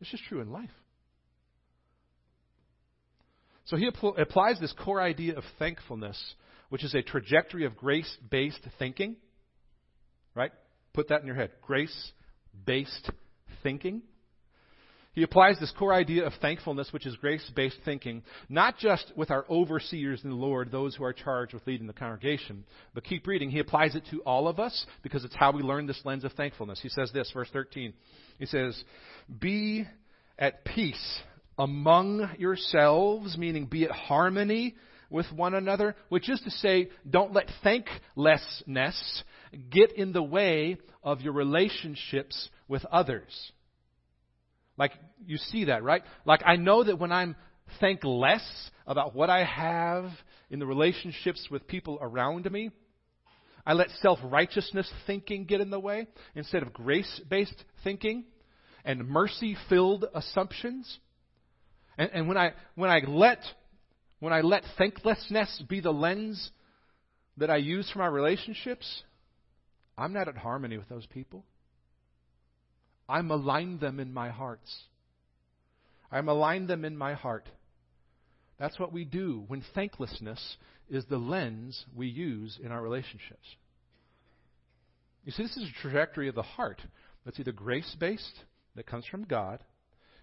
it's 0.00 0.10
just 0.10 0.24
true 0.24 0.40
in 0.40 0.50
life. 0.50 0.70
So 3.66 3.76
he 3.76 3.90
apl- 3.90 4.18
applies 4.18 4.60
this 4.60 4.72
core 4.72 5.02
idea 5.02 5.36
of 5.36 5.42
thankfulness, 5.58 6.34
which 6.68 6.84
is 6.84 6.94
a 6.94 7.02
trajectory 7.02 7.64
of 7.64 7.76
grace 7.76 8.16
based 8.30 8.60
thinking. 8.78 9.16
Right? 10.34 10.52
Put 10.92 11.08
that 11.08 11.20
in 11.20 11.26
your 11.26 11.34
head. 11.34 11.50
Grace 11.62 12.12
based 12.64 13.10
thinking. 13.62 14.02
He 15.16 15.22
applies 15.22 15.58
this 15.58 15.72
core 15.78 15.94
idea 15.94 16.26
of 16.26 16.34
thankfulness, 16.42 16.92
which 16.92 17.06
is 17.06 17.16
grace 17.16 17.50
based 17.56 17.78
thinking, 17.86 18.22
not 18.50 18.76
just 18.76 19.10
with 19.16 19.30
our 19.30 19.46
overseers 19.48 20.22
in 20.22 20.28
the 20.28 20.36
Lord, 20.36 20.70
those 20.70 20.94
who 20.94 21.04
are 21.04 21.14
charged 21.14 21.54
with 21.54 21.66
leading 21.66 21.86
the 21.86 21.94
congregation, 21.94 22.66
but 22.92 23.02
keep 23.02 23.26
reading. 23.26 23.50
He 23.50 23.58
applies 23.58 23.94
it 23.94 24.04
to 24.10 24.20
all 24.20 24.46
of 24.46 24.60
us 24.60 24.84
because 25.02 25.24
it's 25.24 25.34
how 25.34 25.52
we 25.52 25.62
learn 25.62 25.86
this 25.86 26.02
lens 26.04 26.24
of 26.24 26.32
thankfulness. 26.34 26.80
He 26.82 26.90
says 26.90 27.10
this, 27.14 27.30
verse 27.32 27.48
13. 27.50 27.94
He 28.38 28.44
says, 28.44 28.78
Be 29.40 29.86
at 30.38 30.66
peace 30.66 31.20
among 31.58 32.36
yourselves, 32.38 33.38
meaning 33.38 33.64
be 33.64 33.84
at 33.84 33.92
harmony 33.92 34.76
with 35.08 35.32
one 35.32 35.54
another, 35.54 35.96
which 36.10 36.28
is 36.28 36.42
to 36.42 36.50
say, 36.50 36.90
don't 37.08 37.32
let 37.32 37.48
thanklessness 37.62 39.22
get 39.70 39.92
in 39.92 40.12
the 40.12 40.22
way 40.22 40.76
of 41.02 41.22
your 41.22 41.32
relationships 41.32 42.50
with 42.68 42.84
others. 42.86 43.52
Like, 44.78 44.92
you 45.24 45.38
see 45.38 45.66
that, 45.66 45.82
right? 45.82 46.02
Like, 46.24 46.42
I 46.44 46.56
know 46.56 46.84
that 46.84 46.98
when 46.98 47.12
I'm 47.12 47.36
think 47.80 48.04
less 48.04 48.70
about 48.86 49.14
what 49.14 49.30
I 49.30 49.44
have 49.44 50.10
in 50.50 50.58
the 50.58 50.66
relationships 50.66 51.48
with 51.50 51.66
people 51.66 51.98
around 52.00 52.50
me, 52.50 52.70
I 53.66 53.72
let 53.72 53.90
self 54.00 54.18
righteousness 54.22 54.90
thinking 55.06 55.44
get 55.44 55.60
in 55.60 55.70
the 55.70 55.80
way 55.80 56.06
instead 56.34 56.62
of 56.62 56.72
grace 56.72 57.20
based 57.28 57.64
thinking 57.82 58.24
and 58.84 59.08
mercy 59.08 59.56
filled 59.68 60.04
assumptions. 60.14 60.98
And, 61.98 62.10
and 62.12 62.28
when 62.28 62.36
I 62.36 62.52
when 62.76 62.90
I 62.90 63.00
let 63.06 63.40
when 64.20 64.32
I 64.32 64.42
let 64.42 64.62
thanklessness 64.78 65.62
be 65.68 65.80
the 65.80 65.92
lens 65.92 66.50
that 67.38 67.50
I 67.50 67.56
use 67.56 67.90
for 67.90 67.98
my 67.98 68.06
relationships, 68.06 69.02
I'm 69.98 70.12
not 70.12 70.28
at 70.28 70.36
harmony 70.36 70.78
with 70.78 70.88
those 70.88 71.06
people. 71.06 71.44
I 73.08 73.22
malign 73.22 73.78
them 73.78 74.00
in 74.00 74.12
my 74.12 74.30
hearts. 74.30 74.84
I 76.10 76.20
malign 76.20 76.66
them 76.66 76.84
in 76.84 76.96
my 76.96 77.14
heart. 77.14 77.48
That's 78.58 78.78
what 78.78 78.92
we 78.92 79.04
do 79.04 79.44
when 79.48 79.62
thanklessness 79.74 80.56
is 80.88 81.04
the 81.04 81.18
lens 81.18 81.84
we 81.94 82.06
use 82.06 82.58
in 82.62 82.72
our 82.72 82.82
relationships. 82.82 83.46
You 85.24 85.32
see, 85.32 85.42
this 85.42 85.56
is 85.56 85.68
a 85.68 85.82
trajectory 85.82 86.28
of 86.28 86.34
the 86.34 86.42
heart 86.42 86.80
that's 87.24 87.40
either 87.40 87.52
grace 87.52 87.96
based, 87.98 88.44
that 88.76 88.86
comes 88.86 89.04
from 89.06 89.24
God, 89.24 89.62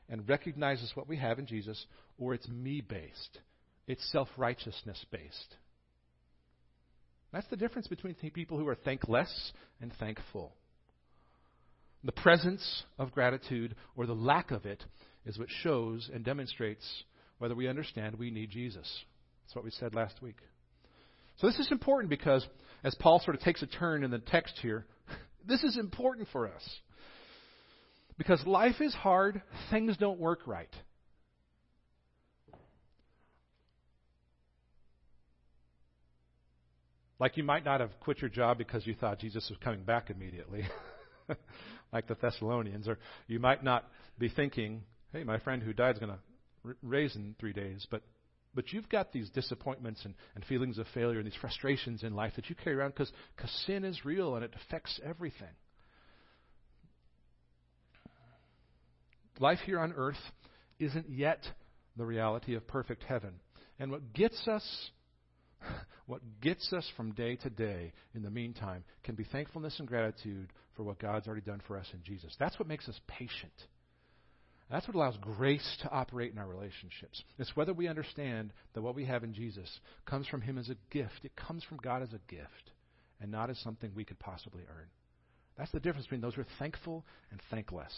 and 0.09 0.27
recognizes 0.27 0.91
what 0.95 1.07
we 1.07 1.17
have 1.17 1.39
in 1.39 1.45
Jesus, 1.45 1.85
or 2.17 2.33
it's 2.33 2.47
me 2.47 2.81
based. 2.81 3.39
It's 3.87 4.11
self 4.11 4.29
righteousness 4.37 5.05
based. 5.11 5.57
That's 7.33 7.47
the 7.47 7.57
difference 7.57 7.87
between 7.87 8.15
people 8.15 8.57
who 8.57 8.67
are 8.67 8.75
thankless 8.75 9.51
and 9.81 9.91
thankful. 9.99 10.53
The 12.03 12.11
presence 12.11 12.83
of 12.97 13.13
gratitude 13.13 13.75
or 13.95 14.05
the 14.05 14.13
lack 14.13 14.51
of 14.51 14.65
it 14.65 14.83
is 15.25 15.39
what 15.39 15.49
shows 15.49 16.09
and 16.13 16.23
demonstrates 16.23 16.85
whether 17.37 17.55
we 17.55 17.67
understand 17.67 18.15
we 18.15 18.31
need 18.31 18.49
Jesus. 18.49 19.03
That's 19.45 19.55
what 19.55 19.65
we 19.65 19.71
said 19.71 19.95
last 19.95 20.21
week. 20.21 20.37
So 21.37 21.47
this 21.47 21.59
is 21.59 21.71
important 21.71 22.09
because 22.09 22.45
as 22.83 22.95
Paul 22.95 23.19
sort 23.19 23.35
of 23.35 23.41
takes 23.41 23.61
a 23.61 23.67
turn 23.67 24.03
in 24.03 24.11
the 24.11 24.19
text 24.19 24.59
here, 24.61 24.85
this 25.47 25.63
is 25.63 25.77
important 25.77 26.27
for 26.31 26.47
us. 26.47 26.69
Because 28.17 28.45
life 28.45 28.79
is 28.79 28.93
hard, 28.93 29.41
things 29.71 29.97
don't 29.97 30.19
work 30.19 30.41
right. 30.45 30.73
Like 37.19 37.37
you 37.37 37.43
might 37.43 37.63
not 37.63 37.79
have 37.79 37.91
quit 38.01 38.19
your 38.19 38.29
job 38.29 38.57
because 38.57 38.85
you 38.85 38.93
thought 38.95 39.19
Jesus 39.19 39.47
was 39.49 39.57
coming 39.63 39.83
back 39.83 40.09
immediately. 40.09 40.65
like 41.93 42.07
the 42.07 42.15
Thessalonians. 42.15 42.87
Or 42.87 42.97
you 43.27 43.39
might 43.39 43.63
not 43.63 43.85
be 44.17 44.29
thinking, 44.29 44.81
hey, 45.13 45.23
my 45.23 45.39
friend 45.39 45.61
who 45.61 45.73
died 45.73 45.95
is 45.95 45.99
going 45.99 46.11
to 46.11 46.75
raise 46.81 47.15
in 47.15 47.35
three 47.39 47.53
days. 47.53 47.87
But, 47.89 48.01
but 48.55 48.73
you've 48.73 48.89
got 48.89 49.13
these 49.13 49.29
disappointments 49.29 50.03
and, 50.03 50.15
and 50.35 50.43
feelings 50.45 50.77
of 50.77 50.87
failure 50.93 51.19
and 51.19 51.27
these 51.27 51.39
frustrations 51.39 52.03
in 52.03 52.15
life 52.15 52.33
that 52.35 52.49
you 52.49 52.55
carry 52.55 52.75
around 52.75 52.95
because 52.95 53.11
sin 53.65 53.85
is 53.85 54.03
real 54.03 54.35
and 54.35 54.43
it 54.43 54.53
affects 54.65 54.99
everything. 55.05 55.47
Life 59.39 59.59
here 59.65 59.79
on 59.79 59.93
earth 59.95 60.15
isn't 60.79 61.09
yet 61.09 61.39
the 61.97 62.05
reality 62.05 62.55
of 62.55 62.67
perfect 62.67 63.03
heaven. 63.03 63.33
And 63.79 63.91
what 63.91 64.13
gets 64.13 64.47
us 64.47 64.91
what 66.05 66.21
gets 66.41 66.73
us 66.73 66.89
from 66.97 67.11
day 67.13 67.35
to 67.37 67.49
day 67.49 67.93
in 68.13 68.23
the 68.23 68.29
meantime 68.29 68.83
can 69.03 69.15
be 69.15 69.23
thankfulness 69.23 69.79
and 69.79 69.87
gratitude 69.87 70.49
for 70.75 70.83
what 70.83 70.99
God's 70.99 71.27
already 71.27 71.41
done 71.41 71.61
for 71.65 71.77
us 71.77 71.87
in 71.93 72.03
Jesus. 72.03 72.35
That's 72.39 72.59
what 72.59 72.67
makes 72.67 72.89
us 72.89 72.99
patient. 73.07 73.53
That's 74.69 74.87
what 74.87 74.95
allows 74.95 75.17
grace 75.21 75.77
to 75.83 75.91
operate 75.91 76.31
in 76.31 76.39
our 76.39 76.47
relationships. 76.47 77.23
It's 77.37 77.55
whether 77.55 77.73
we 77.73 77.87
understand 77.87 78.51
that 78.73 78.81
what 78.81 78.95
we 78.95 79.05
have 79.05 79.23
in 79.23 79.33
Jesus 79.33 79.69
comes 80.05 80.27
from 80.27 80.41
Him 80.41 80.57
as 80.57 80.69
a 80.69 80.75
gift. 80.89 81.21
It 81.23 81.35
comes 81.35 81.63
from 81.63 81.77
God 81.77 82.01
as 82.01 82.09
a 82.09 82.31
gift 82.31 82.71
and 83.21 83.31
not 83.31 83.49
as 83.49 83.59
something 83.59 83.91
we 83.93 84.05
could 84.05 84.19
possibly 84.19 84.63
earn. 84.63 84.87
That's 85.57 85.71
the 85.71 85.79
difference 85.79 86.07
between 86.07 86.21
those 86.21 86.35
who 86.35 86.41
are 86.41 86.47
thankful 86.59 87.05
and 87.31 87.39
thankless. 87.51 87.93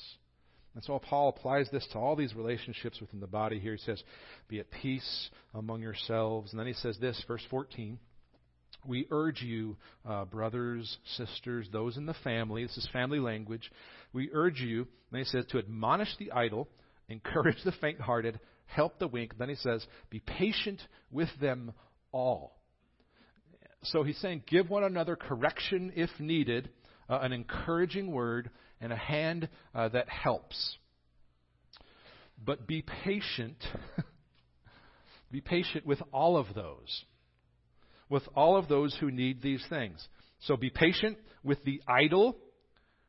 And 0.76 0.84
so 0.84 1.00
Paul 1.00 1.30
applies 1.30 1.70
this 1.72 1.88
to 1.94 1.98
all 1.98 2.18
these 2.18 2.36
relationships 2.36 3.00
within 3.00 3.22
the 3.22 3.28
body 3.28 3.60
here. 3.60 3.74
He 3.74 3.82
says, 3.82 4.04
Be 4.50 4.60
at 4.60 4.70
peace 4.70 5.30
among 5.54 5.82
yourselves. 5.82 6.52
And 6.52 6.60
then 6.60 6.68
he 6.68 6.74
says 6.74 6.98
this, 7.00 7.22
verse 7.28 7.44
14. 7.50 7.98
We 8.86 9.08
urge 9.10 9.42
you, 9.42 9.78
uh, 10.08 10.26
brothers, 10.26 10.98
sisters, 11.16 11.68
those 11.72 11.98
in 11.98 12.06
the 12.06 12.14
family, 12.24 12.64
this 12.64 12.78
is 12.78 12.88
family 12.92 13.20
language. 13.20 13.72
We 14.14 14.30
urge 14.34 14.60
you, 14.60 14.88
then 15.12 15.20
he 15.20 15.26
says, 15.26 15.46
to 15.50 15.60
admonish 15.60 16.16
the 16.20 16.32
idle, 16.34 16.68
encourage 17.10 17.64
the 17.64 17.72
faint 17.72 18.00
hearted, 18.00 18.40
help 18.68 19.00
the 19.00 19.08
weak. 19.08 19.38
Then 19.38 19.50
he 19.50 19.56
says, 19.56 19.86
be 20.10 20.20
patient 20.20 20.82
with 21.10 21.30
them 21.40 21.74
all. 22.12 22.58
So 23.84 24.04
he's 24.04 24.20
saying, 24.20 24.44
give 24.48 24.70
one 24.70 24.84
another 24.84 25.16
correction 25.16 25.94
if 25.96 26.10
needed, 26.20 26.70
uh, 27.10 27.20
an 27.22 27.32
encouraging 27.32 28.12
word, 28.12 28.50
and 28.82 28.92
a 28.92 28.98
hand 28.98 29.50
uh, 29.74 29.90
that 29.90 30.10
helps. 30.10 30.78
But 32.44 32.68
be 32.68 32.84
patient. 33.04 33.58
be 35.32 35.42
patient 35.42 35.86
with 35.86 36.02
all 36.12 36.38
of 36.38 36.48
those. 36.54 37.06
With 38.10 38.24
all 38.36 38.58
of 38.58 38.68
those 38.68 38.96
who 39.00 39.10
need 39.12 39.42
these 39.42 39.64
things. 39.70 40.06
So 40.42 40.58
be 40.58 40.70
patient 40.70 41.18
with 41.44 41.64
the 41.64 41.82
idle 41.88 42.38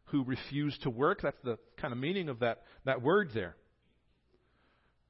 who 0.07 0.25
refuse 0.25 0.77
to 0.83 0.91
work. 0.91 1.21
That's 1.23 1.37
the 1.45 1.59
kind 1.77 1.93
of 1.93 1.99
meaning 1.99 2.29
of 2.29 2.41
that, 2.41 2.63
that 2.85 3.03
word 3.03 3.31
there. 3.35 3.57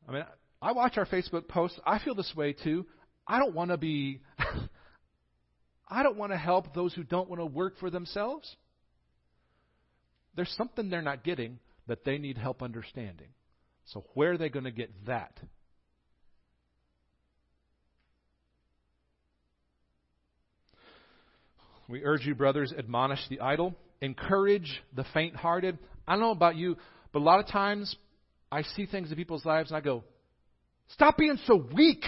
I 0.08 0.12
mean, 0.12 0.24
I 0.62 0.72
watch 0.72 0.96
our 0.96 1.06
Facebook 1.06 1.48
posts. 1.48 1.78
I 1.84 1.98
feel 1.98 2.14
this 2.14 2.32
way 2.34 2.52
too. 2.52 2.86
I 3.26 3.38
don't 3.38 3.54
want 3.54 3.70
to 3.70 3.76
be. 3.76 4.20
I 5.88 6.02
don't 6.02 6.16
want 6.16 6.32
to 6.32 6.38
help 6.38 6.74
those 6.74 6.94
who 6.94 7.04
don't 7.04 7.28
want 7.28 7.40
to 7.40 7.46
work 7.46 7.78
for 7.78 7.90
themselves 7.90 8.56
there's 10.36 10.54
something 10.56 10.90
they're 10.90 11.02
not 11.02 11.24
getting 11.24 11.58
that 11.88 12.04
they 12.04 12.18
need 12.18 12.38
help 12.38 12.62
understanding. 12.62 13.28
So, 13.86 14.04
where 14.14 14.32
are 14.32 14.38
they 14.38 14.48
going 14.48 14.64
to 14.64 14.70
get 14.70 14.90
that? 15.06 15.38
We 21.88 22.04
urge 22.04 22.26
you, 22.26 22.34
brothers, 22.34 22.74
admonish 22.76 23.20
the 23.30 23.40
idle, 23.40 23.74
encourage 24.00 24.82
the 24.94 25.04
faint 25.14 25.36
hearted. 25.36 25.78
I 26.06 26.12
don't 26.12 26.20
know 26.20 26.32
about 26.32 26.56
you, 26.56 26.76
but 27.12 27.20
a 27.20 27.24
lot 27.24 27.38
of 27.38 27.46
times 27.46 27.94
I 28.50 28.62
see 28.62 28.86
things 28.86 29.10
in 29.10 29.16
people's 29.16 29.44
lives 29.44 29.70
and 29.70 29.76
I 29.76 29.80
go, 29.80 30.04
Stop 30.88 31.16
being 31.16 31.38
so 31.46 31.64
weak. 31.74 32.04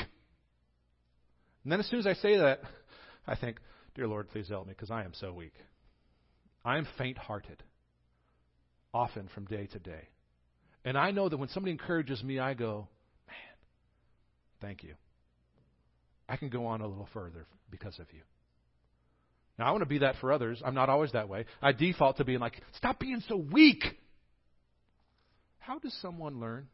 And 1.62 1.72
then 1.72 1.80
as 1.80 1.86
soon 1.86 2.00
as 2.00 2.06
I 2.06 2.14
say 2.14 2.36
that, 2.38 2.60
I 3.26 3.36
think, 3.36 3.58
Dear 3.94 4.08
Lord, 4.08 4.28
please 4.30 4.48
help 4.48 4.66
me 4.66 4.72
because 4.72 4.90
I 4.90 5.04
am 5.04 5.12
so 5.14 5.32
weak. 5.32 5.54
I 6.64 6.76
am 6.78 6.86
faint 6.98 7.18
hearted 7.18 7.62
often 8.92 9.28
from 9.34 9.44
day 9.44 9.66
to 9.66 9.78
day. 9.78 10.08
And 10.84 10.96
I 10.96 11.10
know 11.10 11.28
that 11.28 11.36
when 11.36 11.48
somebody 11.48 11.72
encourages 11.72 12.22
me, 12.22 12.38
I 12.38 12.54
go, 12.54 12.88
man, 13.26 13.36
thank 14.60 14.82
you. 14.82 14.94
I 16.28 16.36
can 16.36 16.48
go 16.48 16.66
on 16.66 16.80
a 16.80 16.86
little 16.86 17.08
further 17.12 17.46
because 17.70 17.98
of 17.98 18.06
you. 18.12 18.20
Now, 19.58 19.66
I 19.66 19.70
want 19.72 19.82
to 19.82 19.86
be 19.86 19.98
that 19.98 20.16
for 20.20 20.32
others. 20.32 20.62
I'm 20.64 20.74
not 20.74 20.88
always 20.88 21.12
that 21.12 21.28
way. 21.28 21.46
I 21.60 21.72
default 21.72 22.18
to 22.18 22.24
being 22.24 22.38
like, 22.38 22.60
stop 22.76 23.00
being 23.00 23.22
so 23.28 23.36
weak. 23.36 23.82
How 25.58 25.78
does 25.78 25.96
someone 26.00 26.38
learn 26.38 26.68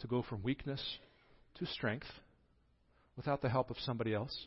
to 0.00 0.06
go 0.06 0.22
from 0.22 0.42
weakness 0.42 0.82
to 1.58 1.66
strength 1.66 2.06
without 3.16 3.40
the 3.40 3.48
help 3.48 3.70
of 3.70 3.76
somebody 3.80 4.12
else? 4.12 4.46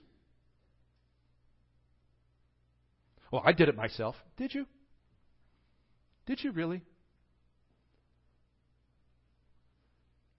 Well, 3.31 3.41
I 3.43 3.53
did 3.53 3.69
it 3.69 3.75
myself. 3.75 4.15
Did 4.37 4.53
you? 4.53 4.65
Did 6.27 6.43
you 6.43 6.51
really? 6.51 6.81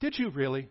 Did 0.00 0.14
you 0.18 0.30
really? 0.30 0.68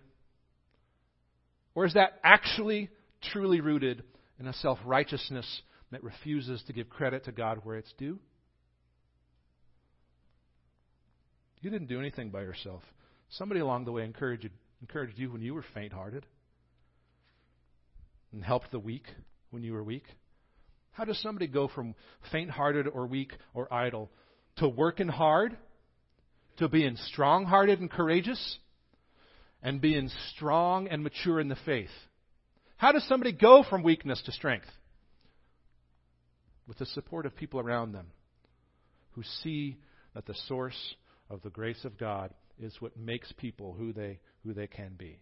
Or 1.76 1.86
is 1.86 1.96
that 1.96 2.20
actually 2.24 2.90
truly 3.32 3.60
rooted 3.60 4.04
in 4.40 4.48
a 4.48 4.54
self 4.54 4.80
righteousness 4.86 5.62
that 5.92 6.04
refuses 6.04 6.64
to 6.68 6.74
give 6.74 6.90
credit 6.90 7.26
to 7.26 7.32
God 7.32 7.62
where 7.64 7.78
it's 7.78 7.94
due? 7.98 8.20
You 11.62 11.72
didn't 11.72 11.88
do 11.88 12.00
anything 12.00 12.30
by 12.30 12.42
yourself. 12.42 12.84
Somebody 13.32 13.60
along 13.60 13.86
the 13.86 13.92
way 13.92 14.06
encouraged, 14.06 14.50
encouraged 14.82 15.18
you 15.18 15.32
when 15.32 15.42
you 15.42 15.54
were 15.54 15.66
faint 15.74 15.92
hearted 15.92 16.26
and 18.32 18.44
helped 18.44 18.72
the 18.72 18.80
weak 18.80 19.06
when 19.50 19.64
you 19.64 19.74
were 19.74 19.84
weak. 19.84 20.06
How 20.92 21.04
does 21.04 21.20
somebody 21.22 21.48
go 21.48 21.68
from 21.68 21.96
faint 22.32 22.52
hearted 22.52 22.88
or 22.88 23.08
weak 23.08 23.34
or 23.54 23.72
idle 23.74 24.12
to 24.58 24.68
working 24.68 25.08
hard, 25.08 25.58
to 26.58 26.68
being 26.68 26.98
strong 26.98 27.46
hearted 27.46 27.80
and 27.80 27.90
courageous, 27.90 28.60
and 29.62 29.82
being 29.82 30.10
strong 30.34 30.88
and 30.88 31.04
mature 31.04 31.40
in 31.40 31.48
the 31.48 31.58
faith. 31.66 31.90
How 32.78 32.92
does 32.92 33.08
somebody 33.08 33.32
go 33.32 33.64
from 33.68 33.84
weakness 33.84 34.22
to 34.26 34.32
strength? 34.32 34.68
With 36.68 36.78
the 36.78 36.86
support 36.86 37.26
of 37.26 37.36
people 37.36 37.60
around 37.60 37.92
them 37.92 38.08
who 39.12 39.24
see 39.42 39.78
that 40.14 40.26
the 40.26 40.36
source 40.48 40.96
of 41.30 41.42
the 41.42 41.50
grace 41.50 41.86
of 41.86 41.98
God 41.98 42.34
is 42.60 42.76
what 42.80 42.98
makes 42.98 43.32
people 43.34 43.74
who 43.74 43.94
they, 43.94 44.20
who 44.44 44.54
they 44.54 44.68
can 44.68 44.94
be. 44.98 45.20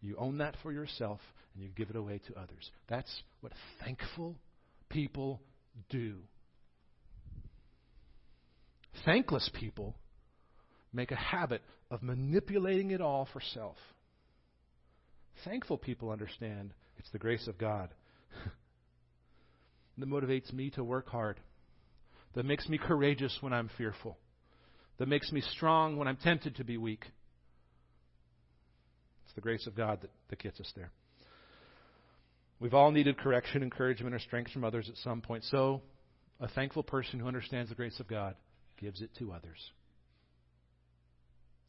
You 0.00 0.16
own 0.16 0.38
that 0.38 0.56
for 0.62 0.72
yourself 0.72 1.20
and 1.54 1.62
you 1.62 1.70
give 1.70 1.90
it 1.90 1.96
away 1.96 2.20
to 2.28 2.38
others. 2.38 2.70
That's 2.88 3.22
what 3.40 3.52
thankful 3.82 4.36
people 4.88 5.40
do. 5.88 6.16
Thankless 9.04 9.50
people 9.54 9.94
make 10.92 11.10
a 11.10 11.16
habit 11.16 11.62
of 11.90 12.02
manipulating 12.02 12.90
it 12.90 13.00
all 13.00 13.28
for 13.32 13.40
self. 13.40 13.76
Thankful 15.44 15.78
people 15.78 16.10
understand 16.10 16.72
it's 16.98 17.10
the 17.10 17.18
grace 17.18 17.46
of 17.46 17.58
God 17.58 17.90
that 19.98 20.08
motivates 20.08 20.52
me 20.52 20.70
to 20.70 20.82
work 20.82 21.08
hard, 21.08 21.38
that 22.34 22.44
makes 22.44 22.68
me 22.68 22.78
courageous 22.78 23.36
when 23.40 23.52
I'm 23.52 23.70
fearful, 23.78 24.18
that 24.98 25.08
makes 25.08 25.30
me 25.30 25.40
strong 25.40 25.96
when 25.96 26.08
I'm 26.08 26.16
tempted 26.16 26.56
to 26.56 26.64
be 26.64 26.76
weak. 26.76 27.04
It's 29.24 29.34
the 29.34 29.40
grace 29.40 29.66
of 29.66 29.76
God 29.76 30.00
that, 30.00 30.10
that 30.30 30.38
gets 30.40 30.58
us 30.58 30.72
there. 30.74 30.90
We've 32.60 32.74
all 32.74 32.90
needed 32.90 33.18
correction, 33.18 33.62
encouragement, 33.62 34.14
or 34.14 34.18
strength 34.18 34.50
from 34.50 34.64
others 34.64 34.88
at 34.88 34.96
some 34.96 35.20
point. 35.20 35.44
So, 35.44 35.80
a 36.40 36.48
thankful 36.48 36.82
person 36.82 37.20
who 37.20 37.28
understands 37.28 37.68
the 37.68 37.76
grace 37.76 38.00
of 38.00 38.08
God 38.08 38.34
gives 38.78 39.00
it 39.00 39.10
to 39.18 39.32
others. 39.32 39.58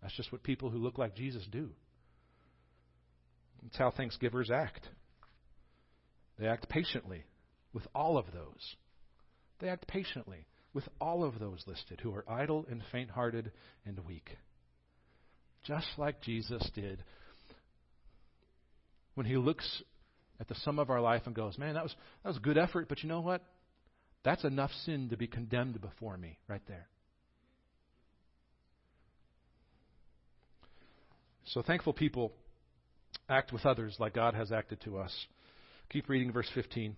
That's 0.01 0.15
just 0.15 0.31
what 0.31 0.43
people 0.43 0.69
who 0.69 0.77
look 0.77 0.97
like 0.97 1.15
Jesus 1.15 1.45
do. 1.51 1.69
It's 3.65 3.77
how 3.77 3.91
Thanksgivers 3.91 4.49
act. 4.49 4.87
They 6.39 6.47
act 6.47 6.69
patiently 6.69 7.25
with 7.73 7.85
all 7.93 8.17
of 8.17 8.25
those. 8.33 8.75
They 9.59 9.67
act 9.67 9.87
patiently 9.87 10.45
with 10.73 10.87
all 11.01 11.23
of 11.23 11.39
those 11.39 11.63
listed 11.67 11.99
who 12.01 12.13
are 12.13 12.29
idle 12.29 12.65
and 12.69 12.81
faint 12.91 13.09
hearted 13.09 13.51
and 13.85 13.99
weak. 14.07 14.29
Just 15.65 15.87
like 15.97 16.21
Jesus 16.21 16.67
did 16.73 17.03
when 19.15 19.25
he 19.25 19.35
looks 19.35 19.83
at 20.39 20.47
the 20.47 20.55
sum 20.55 20.79
of 20.79 20.89
our 20.89 21.01
life 21.01 21.23
and 21.25 21.35
goes, 21.35 21.57
Man, 21.57 21.73
that 21.73 21.83
was, 21.83 21.93
that 22.23 22.29
was 22.29 22.39
good 22.39 22.57
effort, 22.57 22.87
but 22.87 23.03
you 23.03 23.09
know 23.09 23.19
what? 23.19 23.43
That's 24.23 24.43
enough 24.43 24.71
sin 24.85 25.09
to 25.09 25.17
be 25.17 25.27
condemned 25.27 25.81
before 25.81 26.17
me 26.17 26.37
right 26.47 26.61
there. 26.67 26.87
So 31.53 31.63
thankful 31.63 31.93
people 31.93 32.31
act 33.27 33.51
with 33.51 33.65
others 33.65 33.95
like 33.99 34.13
God 34.13 34.35
has 34.35 34.51
acted 34.51 34.81
to 34.81 34.97
us. 34.97 35.13
Keep 35.89 36.07
reading 36.07 36.31
verse 36.31 36.49
15. 36.53 36.95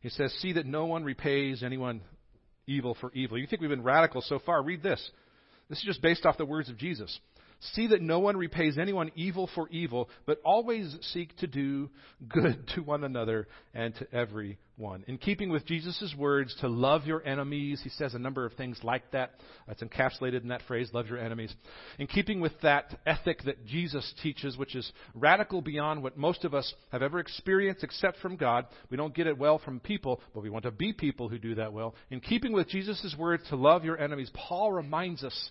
He 0.00 0.08
says, 0.10 0.32
See 0.40 0.52
that 0.54 0.66
no 0.66 0.84
one 0.84 1.04
repays 1.04 1.62
anyone 1.62 2.02
evil 2.66 2.96
for 3.00 3.10
evil. 3.12 3.38
You 3.38 3.46
think 3.46 3.62
we've 3.62 3.70
been 3.70 3.82
radical 3.82 4.20
so 4.20 4.38
far? 4.38 4.62
Read 4.62 4.82
this. 4.82 5.10
This 5.70 5.78
is 5.78 5.84
just 5.84 6.02
based 6.02 6.26
off 6.26 6.36
the 6.36 6.44
words 6.44 6.68
of 6.68 6.76
Jesus. 6.76 7.18
See 7.74 7.86
that 7.88 8.02
no 8.02 8.18
one 8.18 8.36
repays 8.36 8.76
anyone 8.76 9.12
evil 9.14 9.48
for 9.54 9.68
evil, 9.68 10.10
but 10.26 10.40
always 10.44 10.96
seek 11.12 11.36
to 11.36 11.46
do 11.46 11.90
good 12.28 12.66
to 12.74 12.82
one 12.82 13.04
another 13.04 13.46
and 13.72 13.94
to 13.96 14.12
everyone. 14.12 15.04
In 15.06 15.16
keeping 15.16 15.48
with 15.48 15.64
Jesus' 15.64 16.12
words 16.18 16.56
to 16.60 16.66
love 16.66 17.06
your 17.06 17.24
enemies, 17.24 17.80
he 17.84 17.90
says 17.90 18.14
a 18.14 18.18
number 18.18 18.44
of 18.44 18.54
things 18.54 18.80
like 18.82 19.08
that. 19.12 19.34
That's 19.68 19.80
encapsulated 19.80 20.42
in 20.42 20.48
that 20.48 20.62
phrase, 20.66 20.90
love 20.92 21.06
your 21.06 21.18
enemies. 21.18 21.54
In 22.00 22.08
keeping 22.08 22.40
with 22.40 22.52
that 22.62 22.98
ethic 23.06 23.44
that 23.44 23.64
Jesus 23.64 24.12
teaches, 24.24 24.56
which 24.56 24.74
is 24.74 24.90
radical 25.14 25.62
beyond 25.62 26.02
what 26.02 26.16
most 26.18 26.44
of 26.44 26.54
us 26.54 26.74
have 26.90 27.02
ever 27.02 27.20
experienced 27.20 27.84
except 27.84 28.18
from 28.18 28.34
God, 28.34 28.66
we 28.90 28.96
don't 28.96 29.14
get 29.14 29.28
it 29.28 29.38
well 29.38 29.60
from 29.60 29.78
people, 29.78 30.20
but 30.34 30.42
we 30.42 30.50
want 30.50 30.64
to 30.64 30.72
be 30.72 30.92
people 30.92 31.28
who 31.28 31.38
do 31.38 31.54
that 31.54 31.72
well. 31.72 31.94
In 32.10 32.18
keeping 32.18 32.52
with 32.52 32.68
Jesus' 32.68 33.14
words 33.16 33.44
to 33.50 33.56
love 33.56 33.84
your 33.84 34.00
enemies, 34.00 34.32
Paul 34.34 34.72
reminds 34.72 35.22
us 35.22 35.50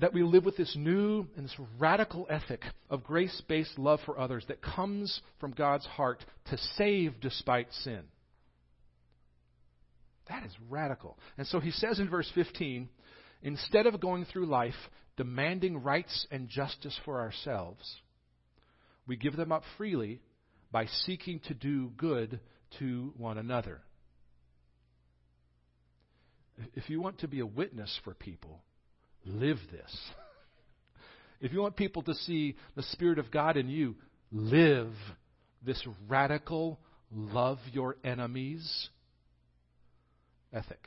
that 0.00 0.14
we 0.14 0.22
live 0.22 0.44
with 0.44 0.56
this 0.56 0.74
new 0.76 1.26
and 1.36 1.44
this 1.44 1.56
radical 1.78 2.26
ethic 2.30 2.62
of 2.88 3.04
grace 3.04 3.42
based 3.48 3.78
love 3.78 4.00
for 4.04 4.18
others 4.18 4.44
that 4.48 4.62
comes 4.62 5.20
from 5.40 5.52
God's 5.52 5.86
heart 5.86 6.24
to 6.50 6.58
save 6.76 7.20
despite 7.20 7.72
sin. 7.72 8.02
That 10.28 10.44
is 10.44 10.52
radical. 10.68 11.18
And 11.36 11.46
so 11.46 11.58
he 11.58 11.70
says 11.70 11.98
in 11.98 12.08
verse 12.08 12.30
15 12.34 12.88
instead 13.42 13.86
of 13.86 14.00
going 14.00 14.24
through 14.24 14.46
life 14.46 14.74
demanding 15.16 15.82
rights 15.82 16.26
and 16.30 16.48
justice 16.48 16.98
for 17.04 17.20
ourselves, 17.20 17.96
we 19.06 19.16
give 19.16 19.36
them 19.36 19.52
up 19.52 19.62
freely 19.76 20.20
by 20.70 20.86
seeking 20.86 21.40
to 21.48 21.54
do 21.54 21.90
good 21.96 22.40
to 22.78 23.12
one 23.16 23.38
another. 23.38 23.80
If 26.74 26.90
you 26.90 27.00
want 27.00 27.20
to 27.20 27.28
be 27.28 27.40
a 27.40 27.46
witness 27.46 27.98
for 28.04 28.14
people, 28.14 28.62
live 29.28 29.58
this. 29.70 29.96
If 31.40 31.52
you 31.52 31.60
want 31.60 31.76
people 31.76 32.02
to 32.02 32.14
see 32.14 32.56
the 32.74 32.82
Spirit 32.82 33.20
of 33.20 33.30
God 33.30 33.56
in 33.56 33.68
you, 33.68 33.94
live 34.32 34.92
this 35.64 35.80
radical, 36.08 36.80
love 37.12 37.58
your 37.72 37.94
enemies 38.02 38.88
ethic. 40.52 40.80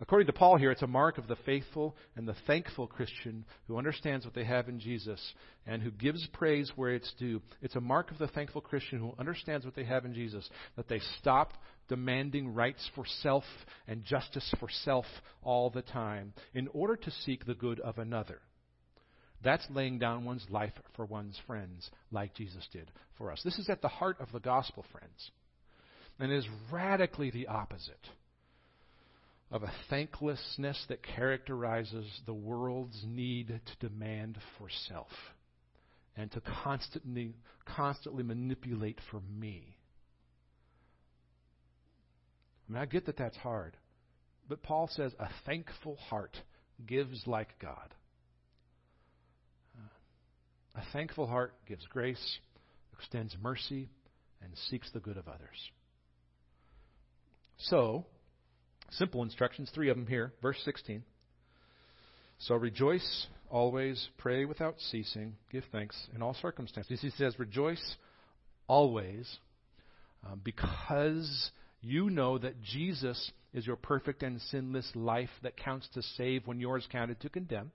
According 0.00 0.26
to 0.26 0.32
Paul 0.32 0.56
here, 0.56 0.72
it's 0.72 0.82
a 0.82 0.88
mark 0.88 1.18
of 1.18 1.28
the 1.28 1.36
faithful 1.46 1.94
and 2.16 2.26
the 2.26 2.34
thankful 2.46 2.88
Christian 2.88 3.44
who 3.68 3.78
understands 3.78 4.24
what 4.24 4.34
they 4.34 4.44
have 4.44 4.68
in 4.68 4.80
Jesus 4.80 5.20
and 5.66 5.80
who 5.82 5.92
gives 5.92 6.26
praise 6.32 6.72
where 6.74 6.94
it's 6.94 7.12
due. 7.18 7.40
It's 7.62 7.76
a 7.76 7.80
mark 7.80 8.10
of 8.10 8.18
the 8.18 8.26
thankful 8.26 8.60
Christian 8.60 8.98
who 8.98 9.14
understands 9.18 9.64
what 9.64 9.76
they 9.76 9.84
have 9.84 10.04
in 10.04 10.12
Jesus 10.12 10.48
that 10.76 10.88
they 10.88 11.00
stop 11.18 11.52
demanding 11.88 12.54
rights 12.54 12.90
for 12.94 13.04
self 13.22 13.44
and 13.86 14.04
justice 14.04 14.52
for 14.58 14.68
self 14.68 15.06
all 15.42 15.70
the 15.70 15.82
time 15.82 16.32
in 16.54 16.68
order 16.72 16.96
to 16.96 17.10
seek 17.10 17.46
the 17.46 17.54
good 17.54 17.78
of 17.80 17.98
another. 17.98 18.40
That's 19.44 19.66
laying 19.70 19.98
down 19.98 20.24
one's 20.24 20.46
life 20.50 20.72
for 20.96 21.04
one's 21.04 21.38
friends, 21.46 21.88
like 22.10 22.34
Jesus 22.34 22.66
did 22.72 22.90
for 23.16 23.30
us. 23.30 23.42
This 23.44 23.58
is 23.58 23.68
at 23.68 23.82
the 23.82 23.88
heart 23.88 24.16
of 24.18 24.32
the 24.32 24.40
gospel, 24.40 24.84
friends, 24.90 25.30
and 26.18 26.32
is 26.32 26.48
radically 26.72 27.30
the 27.30 27.46
opposite 27.46 28.08
of 29.50 29.62
a 29.62 29.72
thanklessness 29.88 30.84
that 30.88 31.02
characterizes 31.02 32.06
the 32.26 32.34
world's 32.34 33.04
need 33.06 33.48
to 33.48 33.88
demand 33.88 34.38
for 34.58 34.68
self 34.88 35.10
and 36.16 36.30
to 36.32 36.40
constantly, 36.62 37.34
constantly 37.64 38.22
manipulate 38.22 38.98
for 39.10 39.20
me. 39.38 39.76
I 42.68 42.72
mean, 42.72 42.82
I 42.82 42.86
get 42.86 43.06
that 43.06 43.16
that's 43.16 43.36
hard. 43.36 43.76
But 44.48 44.62
Paul 44.62 44.88
says 44.92 45.12
a 45.18 45.28
thankful 45.46 45.96
heart 45.96 46.36
gives 46.86 47.26
like 47.26 47.58
God. 47.60 47.94
A 50.76 50.82
thankful 50.92 51.26
heart 51.26 51.54
gives 51.68 51.86
grace, 51.86 52.38
extends 52.92 53.36
mercy, 53.40 53.88
and 54.42 54.52
seeks 54.70 54.90
the 54.92 54.98
good 54.98 55.16
of 55.16 55.28
others. 55.28 55.70
So, 57.58 58.06
simple 58.90 59.22
instructions, 59.22 59.70
three 59.74 59.90
of 59.90 59.96
them 59.96 60.06
here. 60.06 60.32
Verse 60.42 60.60
16. 60.64 61.02
So 62.38 62.54
rejoice 62.56 63.26
always, 63.50 64.08
pray 64.18 64.44
without 64.44 64.76
ceasing, 64.90 65.36
give 65.52 65.64
thanks 65.72 65.96
in 66.14 66.22
all 66.22 66.34
circumstances. 66.34 67.00
He 67.00 67.10
says, 67.10 67.38
rejoice 67.38 67.96
always 68.66 69.38
um, 70.26 70.40
because 70.42 71.50
you 71.80 72.10
know 72.10 72.38
that 72.38 72.60
Jesus 72.62 73.30
is 73.52 73.66
your 73.66 73.76
perfect 73.76 74.22
and 74.22 74.40
sinless 74.40 74.90
life 74.94 75.30
that 75.42 75.56
counts 75.56 75.88
to 75.94 76.02
save 76.02 76.46
when 76.46 76.60
yours 76.60 76.86
counted 76.90 77.20
to 77.20 77.28
condemn. 77.28 77.70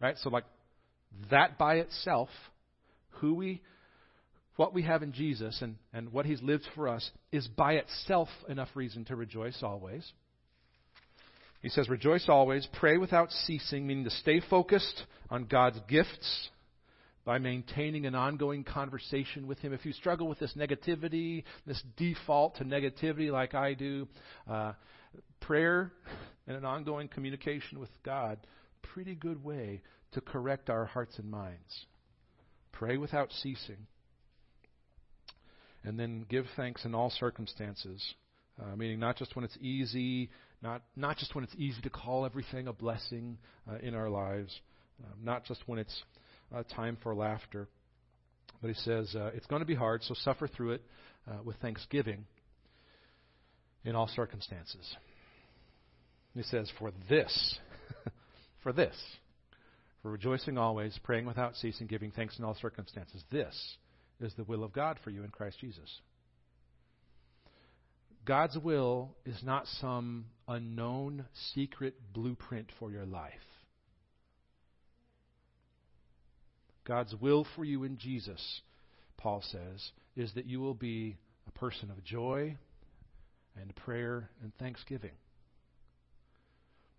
Right? 0.00 0.16
So, 0.18 0.30
like, 0.30 0.44
that 1.30 1.58
by 1.58 1.76
itself, 1.76 2.28
who 3.08 3.34
we, 3.34 3.62
what 4.56 4.74
we 4.74 4.82
have 4.82 5.02
in 5.02 5.12
Jesus 5.12 5.60
and, 5.62 5.76
and 5.92 6.12
what 6.12 6.26
He's 6.26 6.42
lived 6.42 6.66
for 6.74 6.88
us, 6.88 7.10
is 7.32 7.46
by 7.46 7.74
itself 7.74 8.28
enough 8.48 8.68
reason 8.74 9.04
to 9.06 9.16
rejoice 9.16 9.62
always. 9.62 10.10
He 11.62 11.68
says, 11.68 11.88
Rejoice 11.88 12.26
always, 12.28 12.66
pray 12.78 12.96
without 12.96 13.30
ceasing, 13.30 13.86
meaning 13.86 14.04
to 14.04 14.10
stay 14.10 14.40
focused 14.40 15.04
on 15.30 15.44
God's 15.44 15.80
gifts 15.88 16.48
by 17.24 17.38
maintaining 17.38 18.06
an 18.06 18.14
ongoing 18.14 18.62
conversation 18.62 19.46
with 19.46 19.58
Him. 19.58 19.72
If 19.72 19.84
you 19.84 19.92
struggle 19.92 20.28
with 20.28 20.38
this 20.38 20.54
negativity, 20.56 21.42
this 21.66 21.82
default 21.96 22.56
to 22.56 22.64
negativity 22.64 23.30
like 23.30 23.54
I 23.54 23.74
do, 23.74 24.06
uh, 24.48 24.72
prayer 25.40 25.92
and 26.46 26.56
an 26.56 26.64
ongoing 26.64 27.08
communication 27.08 27.80
with 27.80 27.90
God, 28.04 28.38
pretty 28.94 29.14
good 29.14 29.42
way 29.42 29.82
to 30.12 30.20
correct 30.20 30.70
our 30.70 30.84
hearts 30.84 31.18
and 31.18 31.28
minds. 31.30 31.86
Pray 32.72 32.96
without 32.96 33.32
ceasing. 33.32 33.88
And 35.86 35.98
then 35.98 36.26
give 36.28 36.46
thanks 36.56 36.84
in 36.84 36.96
all 36.96 37.10
circumstances, 37.10 38.04
uh, 38.60 38.74
meaning 38.74 38.98
not 38.98 39.16
just 39.16 39.36
when 39.36 39.44
it's 39.44 39.56
easy, 39.60 40.30
not, 40.60 40.82
not 40.96 41.16
just 41.16 41.32
when 41.36 41.44
it's 41.44 41.54
easy 41.56 41.80
to 41.82 41.90
call 41.90 42.26
everything 42.26 42.66
a 42.66 42.72
blessing 42.72 43.38
uh, 43.70 43.76
in 43.78 43.94
our 43.94 44.10
lives, 44.10 44.60
um, 45.04 45.24
not 45.24 45.44
just 45.44 45.60
when 45.66 45.78
it's 45.78 46.02
uh, 46.52 46.64
time 46.74 46.98
for 47.04 47.14
laughter. 47.14 47.68
But 48.60 48.68
he 48.68 48.74
says 48.74 49.14
uh, 49.14 49.30
it's 49.32 49.46
going 49.46 49.60
to 49.60 49.66
be 49.66 49.76
hard, 49.76 50.02
so 50.02 50.14
suffer 50.14 50.48
through 50.48 50.72
it 50.72 50.82
uh, 51.30 51.44
with 51.44 51.54
thanksgiving 51.58 52.24
in 53.84 53.94
all 53.94 54.08
circumstances. 54.08 54.96
He 56.34 56.42
says, 56.42 56.68
For 56.80 56.90
this, 57.08 57.58
for 58.64 58.72
this, 58.72 58.96
for 60.02 60.10
rejoicing 60.10 60.58
always, 60.58 60.98
praying 61.04 61.26
without 61.26 61.54
ceasing, 61.54 61.86
giving 61.86 62.10
thanks 62.10 62.40
in 62.40 62.44
all 62.44 62.56
circumstances, 62.60 63.22
this 63.30 63.76
is 64.20 64.32
the 64.34 64.44
will 64.44 64.64
of 64.64 64.72
God 64.72 64.98
for 65.02 65.10
you 65.10 65.24
in 65.24 65.30
Christ 65.30 65.58
Jesus. 65.60 66.00
God's 68.24 68.58
will 68.58 69.14
is 69.24 69.40
not 69.44 69.66
some 69.80 70.26
unknown 70.48 71.26
secret 71.54 71.94
blueprint 72.12 72.70
for 72.78 72.90
your 72.90 73.06
life. 73.06 73.32
God's 76.84 77.14
will 77.20 77.46
for 77.54 77.64
you 77.64 77.84
in 77.84 77.98
Jesus, 77.98 78.60
Paul 79.16 79.42
says, 79.50 79.90
is 80.16 80.32
that 80.34 80.46
you 80.46 80.60
will 80.60 80.74
be 80.74 81.16
a 81.46 81.58
person 81.58 81.90
of 81.90 82.02
joy 82.04 82.56
and 83.60 83.74
prayer 83.76 84.30
and 84.42 84.52
thanksgiving. 84.58 85.12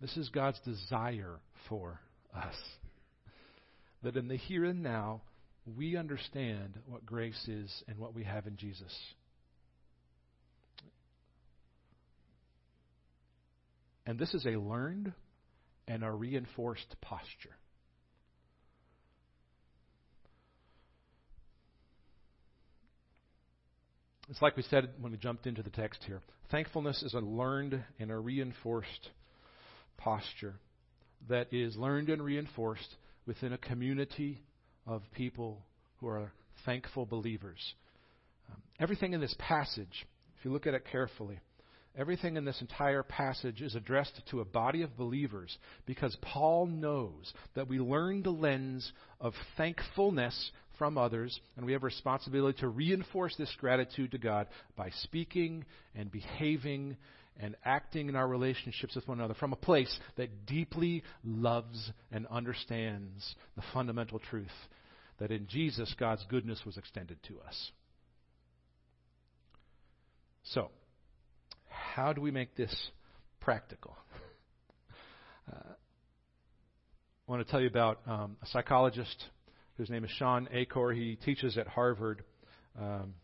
This 0.00 0.16
is 0.16 0.28
God's 0.28 0.60
desire 0.60 1.40
for 1.68 2.00
us. 2.34 2.54
That 4.02 4.16
in 4.16 4.28
the 4.28 4.36
here 4.36 4.64
and 4.64 4.82
now, 4.82 5.22
we 5.76 5.96
understand 5.96 6.78
what 6.86 7.04
grace 7.04 7.48
is 7.48 7.82
and 7.88 7.98
what 7.98 8.14
we 8.14 8.24
have 8.24 8.46
in 8.46 8.56
Jesus. 8.56 8.94
And 14.06 14.18
this 14.18 14.32
is 14.32 14.46
a 14.46 14.58
learned 14.58 15.12
and 15.86 16.02
a 16.02 16.10
reinforced 16.10 16.96
posture. 17.00 17.56
It's 24.30 24.42
like 24.42 24.56
we 24.56 24.62
said 24.62 24.90
when 25.00 25.12
we 25.12 25.18
jumped 25.18 25.46
into 25.46 25.62
the 25.62 25.70
text 25.70 26.02
here. 26.06 26.20
Thankfulness 26.50 27.02
is 27.02 27.14
a 27.14 27.20
learned 27.20 27.82
and 27.98 28.10
a 28.10 28.16
reinforced 28.18 29.10
posture 29.96 30.54
that 31.28 31.52
is 31.52 31.76
learned 31.76 32.08
and 32.10 32.22
reinforced 32.22 32.96
within 33.26 33.52
a 33.52 33.58
community 33.58 34.42
of 34.88 35.02
people 35.12 35.62
who 36.00 36.08
are 36.08 36.32
thankful 36.64 37.06
believers. 37.06 37.74
Um, 38.50 38.56
everything 38.80 39.12
in 39.12 39.20
this 39.20 39.36
passage, 39.38 40.06
if 40.38 40.44
you 40.44 40.52
look 40.52 40.66
at 40.66 40.74
it 40.74 40.84
carefully, 40.90 41.38
everything 41.96 42.36
in 42.36 42.44
this 42.44 42.60
entire 42.60 43.02
passage 43.02 43.60
is 43.60 43.74
addressed 43.74 44.20
to 44.30 44.40
a 44.40 44.44
body 44.44 44.82
of 44.82 44.96
believers 44.96 45.56
because 45.84 46.16
Paul 46.22 46.66
knows 46.66 47.32
that 47.54 47.68
we 47.68 47.78
learn 47.78 48.22
the 48.22 48.30
lens 48.30 48.90
of 49.20 49.34
thankfulness 49.56 50.50
from 50.78 50.96
others, 50.96 51.38
and 51.56 51.66
we 51.66 51.72
have 51.72 51.82
a 51.82 51.86
responsibility 51.86 52.60
to 52.60 52.68
reinforce 52.68 53.34
this 53.36 53.52
gratitude 53.58 54.12
to 54.12 54.18
God 54.18 54.46
by 54.76 54.90
speaking 55.02 55.64
and 55.94 56.10
behaving 56.10 56.96
and 57.40 57.56
acting 57.64 58.08
in 58.08 58.16
our 58.16 58.26
relationships 58.26 58.94
with 58.94 59.06
one 59.06 59.18
another 59.18 59.34
from 59.34 59.52
a 59.52 59.56
place 59.56 59.96
that 60.16 60.46
deeply 60.46 61.02
loves 61.24 61.90
and 62.10 62.26
understands 62.28 63.34
the 63.56 63.62
fundamental 63.72 64.18
truth 64.18 64.48
that 65.18 65.30
in 65.30 65.46
Jesus, 65.46 65.94
God's 65.98 66.24
goodness 66.28 66.60
was 66.64 66.76
extended 66.76 67.18
to 67.24 67.40
us. 67.46 67.70
So, 70.44 70.70
how 71.68 72.12
do 72.12 72.20
we 72.20 72.30
make 72.30 72.56
this 72.56 72.74
practical? 73.40 73.96
Uh, 75.50 75.72
I 77.28 77.30
want 77.30 77.44
to 77.44 77.50
tell 77.50 77.60
you 77.60 77.66
about 77.68 78.00
um, 78.06 78.36
a 78.42 78.46
psychologist 78.46 79.24
whose 79.76 79.90
name 79.90 80.04
is 80.04 80.10
Shawn 80.12 80.48
Achor. 80.52 80.92
He 80.92 81.16
teaches 81.16 81.58
at 81.58 81.66
Harvard. 81.66 82.22
Um, 82.80 83.14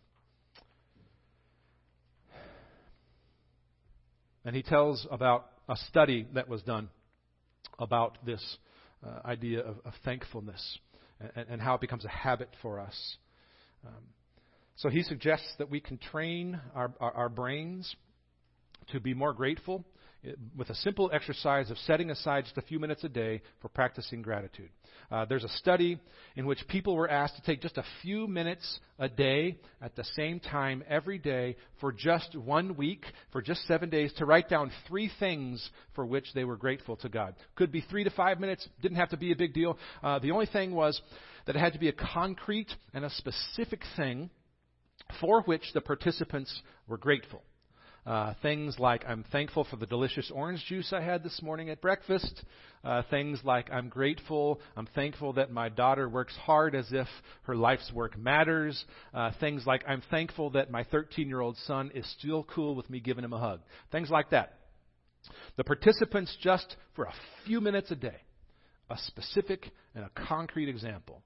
and 4.44 4.54
he 4.54 4.62
tells 4.62 5.06
about 5.10 5.46
a 5.68 5.76
study 5.88 6.26
that 6.34 6.48
was 6.48 6.62
done 6.62 6.88
about 7.78 8.18
this 8.24 8.58
uh, 9.06 9.26
idea 9.26 9.60
of, 9.60 9.76
of 9.84 9.92
thankfulness 10.04 10.78
and, 11.20 11.46
and, 11.48 11.60
how 11.60 11.74
it 11.74 11.80
becomes 11.80 12.04
a 12.04 12.08
habit 12.08 12.48
for 12.60 12.80
us. 12.80 13.16
Um, 13.86 14.02
so 14.76 14.88
he 14.88 15.02
suggests 15.02 15.46
that 15.58 15.70
we 15.70 15.80
can 15.80 15.98
train 15.98 16.60
our, 16.74 16.92
our, 17.00 17.12
our 17.12 17.28
brains 17.28 17.94
to 18.92 19.00
be 19.00 19.14
more 19.14 19.32
grateful 19.32 19.84
with 20.56 20.70
a 20.70 20.74
simple 20.76 21.10
exercise 21.12 21.70
of 21.70 21.78
setting 21.78 22.10
aside 22.10 22.44
just 22.44 22.56
a 22.58 22.62
few 22.62 22.78
minutes 22.78 23.04
a 23.04 23.08
day 23.08 23.42
for 23.60 23.68
practicing 23.68 24.22
gratitude. 24.22 24.70
Uh, 25.10 25.24
there's 25.24 25.44
a 25.44 25.48
study 25.48 25.98
in 26.36 26.46
which 26.46 26.66
people 26.68 26.96
were 26.96 27.10
asked 27.10 27.36
to 27.36 27.42
take 27.42 27.60
just 27.60 27.76
a 27.76 27.84
few 28.02 28.26
minutes 28.26 28.80
a 28.98 29.08
day 29.08 29.58
at 29.82 29.94
the 29.96 30.04
same 30.16 30.40
time 30.40 30.82
every 30.88 31.18
day 31.18 31.56
for 31.80 31.92
just 31.92 32.34
one 32.36 32.76
week, 32.76 33.04
for 33.32 33.42
just 33.42 33.66
seven 33.66 33.90
days, 33.90 34.12
to 34.14 34.24
write 34.24 34.48
down 34.48 34.70
three 34.88 35.10
things 35.18 35.68
for 35.94 36.06
which 36.06 36.26
they 36.34 36.44
were 36.44 36.56
grateful 36.56 36.96
to 36.96 37.08
God. 37.08 37.34
Could 37.54 37.72
be 37.72 37.82
three 37.82 38.04
to 38.04 38.10
five 38.10 38.40
minutes, 38.40 38.66
didn't 38.80 38.96
have 38.96 39.10
to 39.10 39.16
be 39.16 39.32
a 39.32 39.36
big 39.36 39.52
deal. 39.52 39.78
Uh, 40.02 40.18
the 40.18 40.30
only 40.30 40.46
thing 40.46 40.74
was 40.74 41.00
that 41.46 41.56
it 41.56 41.58
had 41.58 41.74
to 41.74 41.78
be 41.78 41.88
a 41.88 41.92
concrete 41.92 42.72
and 42.94 43.04
a 43.04 43.10
specific 43.10 43.82
thing 43.96 44.30
for 45.20 45.42
which 45.42 45.72
the 45.74 45.80
participants 45.80 46.62
were 46.88 46.96
grateful. 46.96 47.42
Uh, 48.06 48.34
things 48.42 48.78
like, 48.78 49.04
I'm 49.08 49.24
thankful 49.32 49.64
for 49.64 49.76
the 49.76 49.86
delicious 49.86 50.30
orange 50.34 50.62
juice 50.66 50.92
I 50.92 51.00
had 51.00 51.22
this 51.22 51.40
morning 51.42 51.70
at 51.70 51.80
breakfast. 51.80 52.44
Uh, 52.84 53.02
things 53.10 53.40
like, 53.44 53.70
I'm 53.72 53.88
grateful, 53.88 54.60
I'm 54.76 54.86
thankful 54.94 55.32
that 55.34 55.50
my 55.50 55.70
daughter 55.70 56.06
works 56.06 56.36
hard 56.36 56.74
as 56.74 56.86
if 56.90 57.06
her 57.44 57.56
life's 57.56 57.90
work 57.94 58.18
matters. 58.18 58.84
Uh, 59.14 59.30
things 59.40 59.66
like, 59.66 59.84
I'm 59.88 60.02
thankful 60.10 60.50
that 60.50 60.70
my 60.70 60.84
13 60.84 61.28
year 61.28 61.40
old 61.40 61.56
son 61.66 61.90
is 61.94 62.06
still 62.18 62.44
cool 62.44 62.74
with 62.74 62.90
me 62.90 63.00
giving 63.00 63.24
him 63.24 63.32
a 63.32 63.38
hug. 63.38 63.60
Things 63.90 64.10
like 64.10 64.30
that. 64.30 64.58
The 65.56 65.64
participants, 65.64 66.36
just 66.42 66.76
for 66.94 67.04
a 67.04 67.14
few 67.46 67.62
minutes 67.62 67.90
a 67.90 67.96
day, 67.96 68.20
a 68.90 68.98
specific 68.98 69.70
and 69.94 70.04
a 70.04 70.26
concrete 70.26 70.68
example 70.68 71.22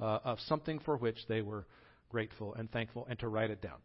uh, 0.00 0.18
of 0.24 0.38
something 0.46 0.78
for 0.80 0.96
which 0.96 1.18
they 1.28 1.42
were 1.42 1.66
grateful 2.08 2.54
and 2.54 2.70
thankful, 2.70 3.04
and 3.10 3.18
to 3.18 3.26
write 3.26 3.50
it 3.50 3.60
down. 3.60 3.78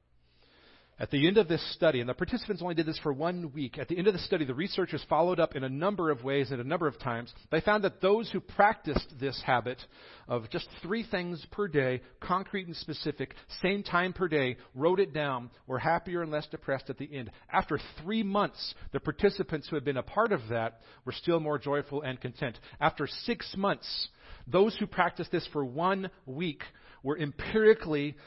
At 1.02 1.12
the 1.12 1.28
end 1.28 1.38
of 1.38 1.48
this 1.48 1.64
study, 1.76 2.02
and 2.02 2.10
the 2.10 2.14
participants 2.14 2.62
only 2.62 2.76
did 2.76 2.86
this 2.86 3.00
for 3.00 3.14
one 3.14 3.54
week, 3.54 3.80
at 3.80 3.88
the 3.88 3.98
end 3.98 4.08
of 4.08 4.14
the 4.14 4.20
study, 4.20 4.44
the 4.44 4.54
researchers 4.54 5.02
followed 5.08 5.40
up 5.40 5.56
in 5.56 5.64
a 5.64 5.70
number 5.70 6.12
of 6.12 6.26
ways 6.26 6.52
and 6.52 6.60
a 6.60 6.68
number 6.68 6.88
of 6.88 7.00
times. 7.00 7.34
They 7.52 7.62
found 7.62 7.86
that 7.86 8.02
those 8.02 8.30
who 8.30 8.42
practiced 8.42 9.14
this 9.18 9.42
habit 9.46 9.82
of 10.28 10.50
just 10.50 10.68
three 10.82 11.06
things 11.10 11.46
per 11.52 11.70
day, 11.70 12.02
concrete 12.20 12.68
and 12.68 12.76
specific, 12.76 13.34
same 13.62 13.82
time 13.82 14.12
per 14.12 14.28
day, 14.28 14.58
wrote 14.76 15.00
it 15.00 15.14
down, 15.14 15.52
were 15.68 15.80
happier 15.80 16.22
and 16.22 16.32
less 16.32 16.48
depressed 16.48 16.90
at 16.90 16.98
the 16.98 17.10
end. 17.16 17.32
After 17.50 17.80
three 18.04 18.22
months, 18.22 18.74
the 18.92 19.00
participants 19.00 19.70
who 19.70 19.78
had 19.78 19.86
been 19.86 19.96
a 19.96 20.04
part 20.04 20.34
of 20.34 20.42
that 20.50 20.82
were 21.06 21.14
still 21.14 21.40
more 21.40 21.58
joyful 21.58 22.02
and 22.02 22.20
content. 22.20 22.60
After 22.82 23.08
six 23.08 23.56
months, 23.56 24.10
those 24.48 24.76
who 24.78 24.86
practiced 24.86 25.32
this 25.32 25.48
for 25.54 25.64
one 25.64 26.10
week 26.26 26.64
were 27.04 27.18
empirically 27.18 28.18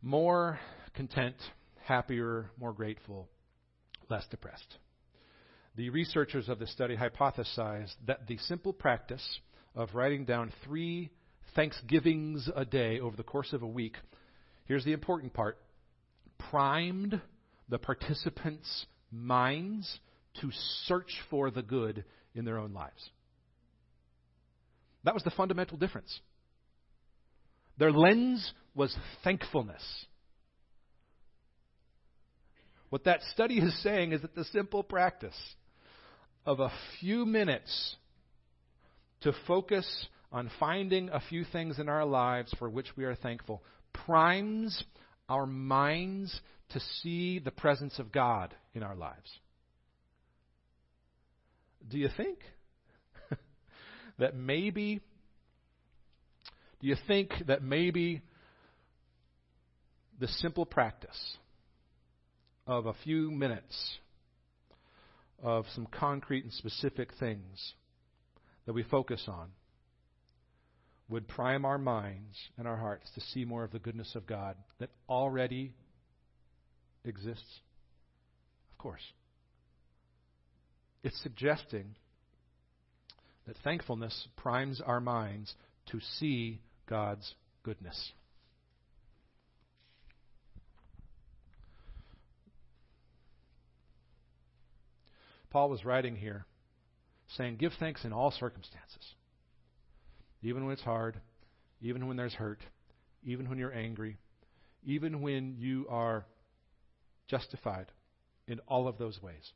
more 0.00 0.58
content 0.94 1.36
happier, 1.84 2.50
more 2.58 2.72
grateful, 2.72 3.28
less 4.08 4.26
depressed. 4.30 4.78
The 5.76 5.90
researchers 5.90 6.48
of 6.48 6.58
the 6.58 6.66
study 6.66 6.96
hypothesized 6.96 7.94
that 8.06 8.26
the 8.26 8.38
simple 8.38 8.72
practice 8.72 9.40
of 9.74 9.94
writing 9.94 10.24
down 10.24 10.52
three 10.64 11.10
Thanksgivings 11.54 12.48
a 12.54 12.64
day 12.64 13.00
over 13.00 13.16
the 13.16 13.22
course 13.22 13.52
of 13.52 13.62
a 13.62 13.66
week, 13.66 13.96
here's 14.66 14.84
the 14.84 14.92
important 14.92 15.32
part, 15.32 15.58
primed 16.50 17.20
the 17.68 17.78
participants' 17.78 18.86
minds 19.10 19.98
to 20.40 20.50
search 20.86 21.12
for 21.30 21.50
the 21.50 21.62
good 21.62 22.04
in 22.34 22.44
their 22.44 22.58
own 22.58 22.72
lives. 22.72 23.10
That 25.04 25.14
was 25.14 25.22
the 25.22 25.30
fundamental 25.30 25.76
difference. 25.76 26.20
Their 27.78 27.92
lens 27.92 28.52
was 28.74 28.96
thankfulness. 29.22 29.82
What 32.94 33.02
that 33.06 33.22
study 33.32 33.58
is 33.58 33.76
saying 33.82 34.12
is 34.12 34.22
that 34.22 34.36
the 34.36 34.44
simple 34.44 34.84
practice 34.84 35.34
of 36.46 36.60
a 36.60 36.70
few 37.00 37.26
minutes 37.26 37.96
to 39.22 39.32
focus 39.48 40.06
on 40.30 40.48
finding 40.60 41.08
a 41.08 41.18
few 41.18 41.42
things 41.42 41.80
in 41.80 41.88
our 41.88 42.04
lives 42.04 42.54
for 42.56 42.70
which 42.70 42.96
we 42.96 43.02
are 43.02 43.16
thankful 43.16 43.64
primes 43.92 44.84
our 45.28 45.44
minds 45.44 46.40
to 46.68 46.78
see 47.02 47.40
the 47.40 47.50
presence 47.50 47.98
of 47.98 48.12
God 48.12 48.54
in 48.74 48.84
our 48.84 48.94
lives. 48.94 49.40
Do 51.90 51.98
you 51.98 52.10
think 52.16 52.38
that 54.20 54.36
maybe 54.36 55.00
do 56.80 56.86
you 56.86 56.96
think 57.08 57.32
that 57.48 57.60
maybe 57.60 58.22
the 60.20 60.28
simple 60.28 60.64
practice 60.64 61.38
of 62.66 62.86
a 62.86 62.94
few 63.04 63.30
minutes 63.30 63.98
of 65.42 65.66
some 65.74 65.86
concrete 65.86 66.44
and 66.44 66.52
specific 66.52 67.10
things 67.18 67.74
that 68.66 68.72
we 68.72 68.82
focus 68.82 69.24
on 69.28 69.48
would 71.08 71.28
prime 71.28 71.64
our 71.64 71.78
minds 71.78 72.36
and 72.56 72.66
our 72.66 72.76
hearts 72.76 73.10
to 73.14 73.20
see 73.20 73.44
more 73.44 73.62
of 73.64 73.72
the 73.72 73.78
goodness 73.78 74.14
of 74.14 74.26
God 74.26 74.56
that 74.78 74.90
already 75.08 75.74
exists? 77.04 77.60
Of 78.72 78.78
course. 78.78 79.02
It's 81.02 81.20
suggesting 81.22 81.94
that 83.46 83.56
thankfulness 83.62 84.28
primes 84.36 84.80
our 84.80 85.00
minds 85.00 85.54
to 85.90 86.00
see 86.18 86.60
God's 86.88 87.34
goodness. 87.62 88.12
Paul 95.54 95.70
was 95.70 95.84
writing 95.84 96.16
here 96.16 96.46
saying, 97.36 97.58
Give 97.58 97.70
thanks 97.78 98.04
in 98.04 98.12
all 98.12 98.32
circumstances. 98.32 99.14
Even 100.42 100.64
when 100.64 100.72
it's 100.72 100.82
hard, 100.82 101.20
even 101.80 102.08
when 102.08 102.16
there's 102.16 102.34
hurt, 102.34 102.58
even 103.22 103.48
when 103.48 103.56
you're 103.56 103.72
angry, 103.72 104.16
even 104.84 105.20
when 105.20 105.54
you 105.56 105.86
are 105.88 106.26
justified 107.28 107.86
in 108.48 108.58
all 108.66 108.88
of 108.88 108.98
those 108.98 109.22
ways. 109.22 109.52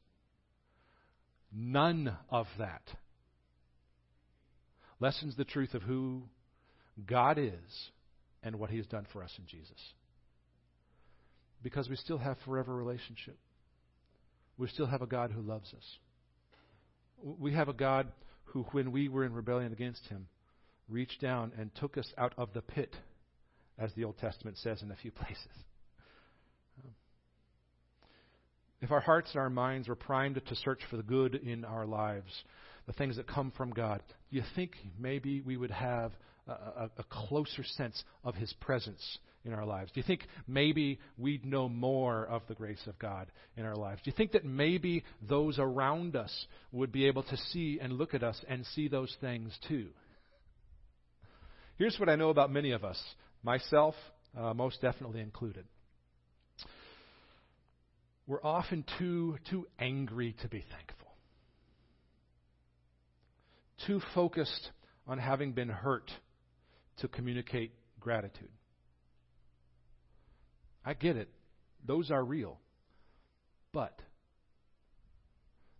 None 1.53 2.17
of 2.31 2.47
that 2.61 2.83
lessens 5.01 5.35
the 5.35 5.45
truth 5.45 5.75
of 5.75 5.83
who 5.83 6.23
God 7.09 7.39
is 7.39 7.91
and 8.45 8.61
what 8.61 8.71
He 8.71 8.77
has 8.77 8.87
done 8.87 9.09
for 9.13 9.25
us 9.25 9.35
in 9.37 9.47
Jesus. 9.47 9.81
Because 11.61 11.89
we 11.89 11.97
still 11.97 12.19
have 12.19 12.37
forever 12.45 12.73
relationship 12.73 13.37
we 14.59 14.69
still 14.69 14.87
have 14.87 15.03
a 15.03 15.07
God 15.07 15.31
who 15.31 15.41
loves 15.41 15.73
us. 15.73 15.99
We 17.23 17.55
have 17.55 17.69
a 17.69 17.73
God 17.73 18.09
who, 18.45 18.65
when 18.73 18.93
we 18.93 19.09
were 19.09 19.25
in 19.25 19.33
rebellion 19.33 19.73
against 19.73 20.07
him, 20.09 20.27
reached 20.89 21.21
down 21.21 21.53
and 21.57 21.75
took 21.77 21.97
us 21.97 22.13
out 22.19 22.35
of 22.37 22.53
the 22.53 22.63
pit, 22.63 22.95
as 23.79 23.93
the 23.95 24.05
Old 24.05 24.19
Testament 24.19 24.57
says 24.59 24.83
in 24.83 24.91
a 24.91 24.97
few 24.97 25.11
places. 25.13 25.47
If 28.81 28.93
our 28.93 29.01
hearts 29.01 29.31
and 29.33 29.41
our 29.41 29.51
minds 29.51 29.89
were 29.89 29.97
primed 29.97 30.41
to 30.45 30.55
search 30.55 30.81
for 30.89 30.97
the 30.97 31.03
good 31.03 31.35
in 31.35 31.65
our 31.65 31.85
lives, 31.85 32.45
the 32.87 32.93
things 32.93 33.17
that 33.17 33.27
come 33.27 33.53
from 33.57 33.71
God, 33.71 34.03
do 34.31 34.37
you 34.37 34.43
think 34.55 34.73
maybe 34.99 35.41
we 35.41 35.57
would 35.57 35.73
have 35.73 36.13
a, 36.47 36.53
a, 36.53 36.91
a 36.99 37.05
closer 37.11 37.65
sense 37.65 38.03
of 38.23 38.37
His 38.37 38.53
presence 38.61 39.19
in 39.45 39.53
our 39.53 39.65
lives? 39.65 39.91
Do 39.93 40.01
you 40.01 40.07
think 40.07 40.27
maybe 40.47 40.99
we'd 41.17 41.45
know 41.45 41.69
more 41.69 42.27
of 42.27 42.43
the 42.49 42.55
grace 42.55 42.83
of 42.87 42.99
God 42.99 43.31
in 43.57 43.65
our 43.65 43.77
lives? 43.77 44.01
Do 44.05 44.11
you 44.11 44.17
think 44.17 44.33
that 44.33 44.45
maybe 44.45 45.05
those 45.27 45.59
around 45.59 46.17
us 46.17 46.47
would 46.73 46.93
be 46.93 47.07
able 47.07 47.23
to 47.25 47.37
see 47.37 47.79
and 47.81 47.95
look 47.95 48.15
at 48.15 48.23
us 48.23 48.41
and 48.49 48.67
see 48.75 48.89
those 48.89 49.15
things 49.21 49.57
too? 49.69 49.89
Here's 51.77 51.99
what 51.99 52.09
I 52.09 52.17
know 52.17 52.31
about 52.31 52.51
many 52.51 52.73
of 52.73 52.85
us, 52.85 53.01
myself 53.43 53.95
uh, 54.37 54.53
most 54.55 54.81
definitely 54.83 55.21
included. 55.21 55.65
we're 58.27 58.43
often 58.43 58.85
too, 58.99 59.39
too 59.51 59.67
angry 59.79 60.37
to 60.43 60.49
be 60.49 60.63
thankful, 60.71 61.09
too 63.87 64.01
focused 64.15 64.71
on 65.07 65.19
having 65.19 65.53
been 65.53 65.71
hurt 65.71 66.11
to 66.99 67.09
communicate 67.09 67.73
gratitude. 67.99 68.51
I 70.89 70.95
get 70.95 71.19
it. 71.19 71.29
Those 71.87 72.11
are 72.11 72.25
real. 72.25 72.59
But 73.75 74.01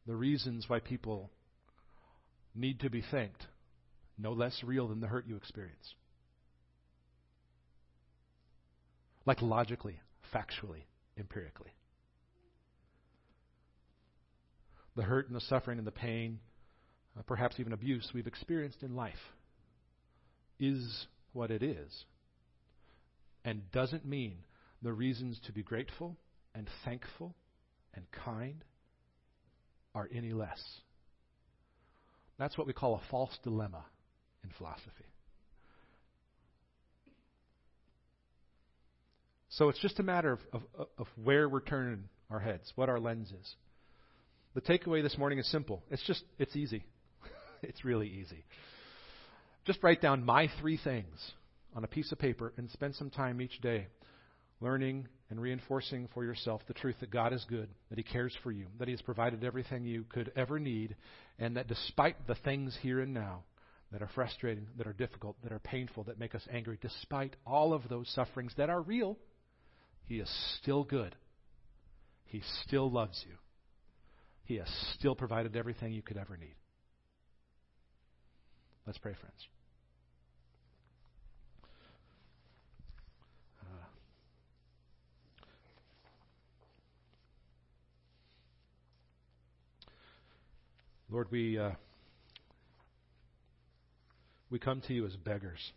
the 0.07 0.15
reasons 0.15 0.69
why 0.69 0.81
people 0.81 1.31
need 2.55 2.81
to 2.81 2.91
be 2.91 3.03
thanked 3.11 3.47
no 4.19 4.33
less 4.33 4.63
real 4.63 4.87
than 4.89 5.01
the 5.01 5.07
hurt 5.07 5.27
you 5.27 5.37
experience. 5.37 5.95
Like 9.25 9.41
logically, 9.41 9.99
factually, 10.35 10.83
empirically. 11.17 11.73
The 14.95 15.05
hurt 15.05 15.29
and 15.29 15.35
the 15.35 15.41
suffering 15.41 15.79
and 15.79 15.87
the 15.87 15.91
pain, 15.91 16.39
uh, 17.19 17.23
perhaps 17.23 17.59
even 17.59 17.73
abuse 17.73 18.11
we've 18.13 18.27
experienced 18.27 18.83
in 18.83 18.95
life, 18.95 19.15
is 20.61 21.07
what 21.33 21.51
it 21.51 21.63
is. 21.63 22.05
And 23.43 23.73
doesn't 23.73 24.05
mean 24.05 24.35
the 24.83 24.93
reasons 24.93 25.41
to 25.47 25.53
be 25.53 25.63
grateful 25.63 26.17
and 26.55 26.69
thankful 26.85 27.35
and 27.95 28.05
kind 28.25 28.65
are 29.95 30.09
any 30.15 30.33
less. 30.33 30.63
That's 32.39 32.57
what 32.57 32.67
we 32.67 32.73
call 32.73 32.95
a 32.95 33.01
false 33.11 33.37
dilemma 33.43 33.85
in 34.45 34.51
philosophy. 34.57 35.05
So 39.51 39.69
it's 39.69 39.81
just 39.81 39.99
a 39.99 40.05
matter 40.05 40.33
of, 40.33 40.41
of, 40.53 40.87
of, 40.99 41.07
where 41.23 41.49
we're 41.49 41.61
turning 41.61 42.05
our 42.31 42.39
heads, 42.39 42.71
what 42.77 42.89
our 42.89 43.01
lens 43.01 43.33
is. 43.33 43.55
The 44.55 44.61
takeaway 44.61 45.03
this 45.03 45.19
morning 45.19 45.41
is 45.41 45.51
simple. 45.51 45.83
It's 45.91 46.03
just, 46.07 46.23
it's 46.39 46.55
easy. 46.55 46.85
it's 47.63 47.85
really 47.85 48.09
easy. 48.09 48.45
Just 49.65 49.83
write 49.83 50.01
down 50.01 50.25
my 50.25 50.49
three 50.61 50.79
things 50.83 51.33
on 51.75 51.83
a 51.83 51.89
piece 51.89 52.13
of 52.13 52.19
paper 52.19 52.53
and 52.57 52.71
spend 52.71 52.95
some 52.95 53.11
time 53.11 53.41
each 53.41 53.61
day 53.61 53.89
learning 54.61 55.07
and 55.31 55.41
reinforcing 55.41 56.09
for 56.15 56.25
yourself 56.25 56.63
the 56.67 56.75
truth 56.75 56.97
that 57.01 57.11
God 57.11 57.33
is 57.33 57.45
good, 57.49 57.69
that 57.91 57.99
He 57.99 58.05
cares 58.05 58.35
for 58.43 58.51
you, 58.51 58.67
that 58.79 58.89
He 58.89 58.93
has 58.93 59.03
provided 59.03 59.45
everything 59.45 59.85
you 59.85 60.05
could 60.09 60.33
ever 60.37 60.59
need, 60.59 60.97
and 61.39 61.57
that 61.57 61.69
despite 61.69 62.27
the 62.27 62.35
things 62.37 62.77
here 62.81 63.01
and 63.01 63.15
now 63.15 63.45
that 63.93 64.03
are 64.03 64.11
frustrating, 64.15 64.67
that 64.77 64.87
are 64.87 64.93
difficult, 64.93 65.37
that 65.43 65.53
are 65.53 65.61
painful, 65.61 66.05
that 66.05 66.19
make 66.19 66.35
us 66.35 66.43
angry, 66.53 66.79
despite 66.81 67.37
all 67.47 67.73
of 67.73 67.89
those 67.89 68.09
sufferings 68.15 68.53
that 68.57 68.71
are 68.71 68.81
real, 68.81 69.17
He 70.05 70.17
is 70.19 70.31
still 70.61 70.85
good. 70.85 71.15
He 72.25 72.43
still 72.65 72.91
loves 72.91 73.25
you. 73.27 73.37
He 74.45 74.57
has 74.57 74.69
still 74.99 75.15
provided 75.15 75.57
everything 75.57 75.93
you 75.93 76.03
could 76.03 76.17
ever 76.17 76.37
need. 76.37 76.55
Let's 78.87 78.99
pray, 78.99 79.15
friends. 79.21 79.47
Lord, 91.11 91.29
we, 91.31 91.59
uh, 91.59 91.71
we 94.51 94.59
come 94.59 94.83
to 94.83 94.93
you 94.93 95.07
as 95.07 95.17
beggars. 95.17 95.73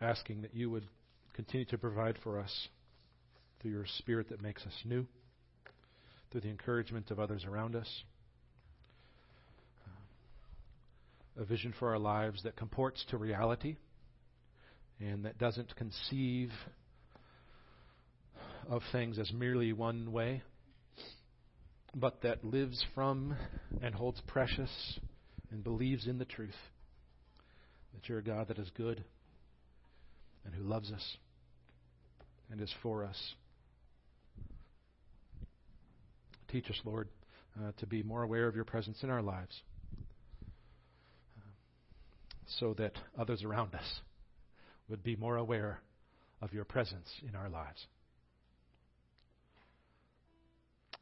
Asking 0.00 0.42
that 0.42 0.54
you 0.54 0.70
would 0.70 0.86
continue 1.34 1.66
to 1.66 1.78
provide 1.78 2.16
for 2.22 2.38
us 2.38 2.68
through 3.60 3.72
your 3.72 3.86
Spirit 3.98 4.28
that 4.28 4.40
makes 4.40 4.64
us 4.64 4.72
new, 4.84 5.04
through 6.30 6.42
the 6.42 6.48
encouragement 6.48 7.10
of 7.10 7.18
others 7.18 7.44
around 7.44 7.74
us, 7.74 8.04
a 11.36 11.44
vision 11.44 11.74
for 11.76 11.90
our 11.90 11.98
lives 11.98 12.44
that 12.44 12.54
comports 12.54 13.04
to 13.10 13.16
reality 13.16 13.74
and 15.00 15.24
that 15.24 15.38
doesn't 15.38 15.74
conceive 15.74 16.50
of 18.68 18.82
things 18.92 19.18
as 19.18 19.32
merely 19.32 19.72
one 19.72 20.12
way, 20.12 20.42
but 21.94 22.22
that 22.22 22.44
lives 22.44 22.84
from 22.94 23.36
and 23.82 23.94
holds 23.94 24.20
precious 24.26 24.70
and 25.50 25.64
believes 25.64 26.06
in 26.06 26.18
the 26.18 26.24
truth 26.24 26.54
that 27.94 28.08
you're 28.08 28.18
a 28.18 28.22
God 28.22 28.48
that 28.48 28.58
is 28.58 28.70
good 28.76 29.04
and 30.44 30.54
who 30.54 30.62
loves 30.62 30.90
us 30.92 31.16
and 32.50 32.60
is 32.60 32.72
for 32.82 33.04
us. 33.04 33.34
Teach 36.48 36.68
us, 36.70 36.80
Lord, 36.84 37.08
uh, 37.60 37.72
to 37.78 37.86
be 37.86 38.02
more 38.02 38.22
aware 38.22 38.46
of 38.46 38.54
your 38.54 38.64
presence 38.64 38.98
in 39.02 39.10
our 39.10 39.22
lives 39.22 39.62
uh, 41.38 41.50
so 42.58 42.74
that 42.74 42.92
others 43.18 43.44
around 43.44 43.74
us 43.74 44.00
would 44.88 45.02
be 45.02 45.14
more 45.16 45.36
aware 45.36 45.80
of 46.42 46.52
your 46.52 46.64
presence 46.64 47.08
in 47.28 47.36
our 47.36 47.48
lives. 47.48 47.86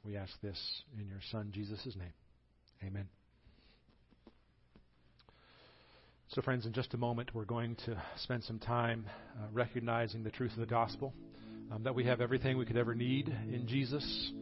We 0.08 0.16
ask 0.16 0.40
this 0.40 0.58
in 0.98 1.06
your 1.06 1.20
Son, 1.30 1.50
Jesus' 1.52 1.84
name. 1.84 2.14
Amen. 2.82 3.08
So, 6.28 6.40
friends, 6.40 6.64
in 6.64 6.72
just 6.72 6.94
a 6.94 6.96
moment, 6.96 7.34
we're 7.34 7.44
going 7.44 7.76
to 7.84 8.02
spend 8.16 8.42
some 8.44 8.58
time 8.58 9.04
uh, 9.36 9.48
recognizing 9.52 10.22
the 10.22 10.30
truth 10.30 10.52
of 10.52 10.60
the 10.60 10.66
gospel, 10.66 11.12
um, 11.70 11.82
that 11.82 11.94
we 11.94 12.04
have 12.04 12.22
everything 12.22 12.56
we 12.56 12.64
could 12.64 12.78
ever 12.78 12.94
need 12.94 13.28
in 13.28 13.66
Jesus. 13.66 14.32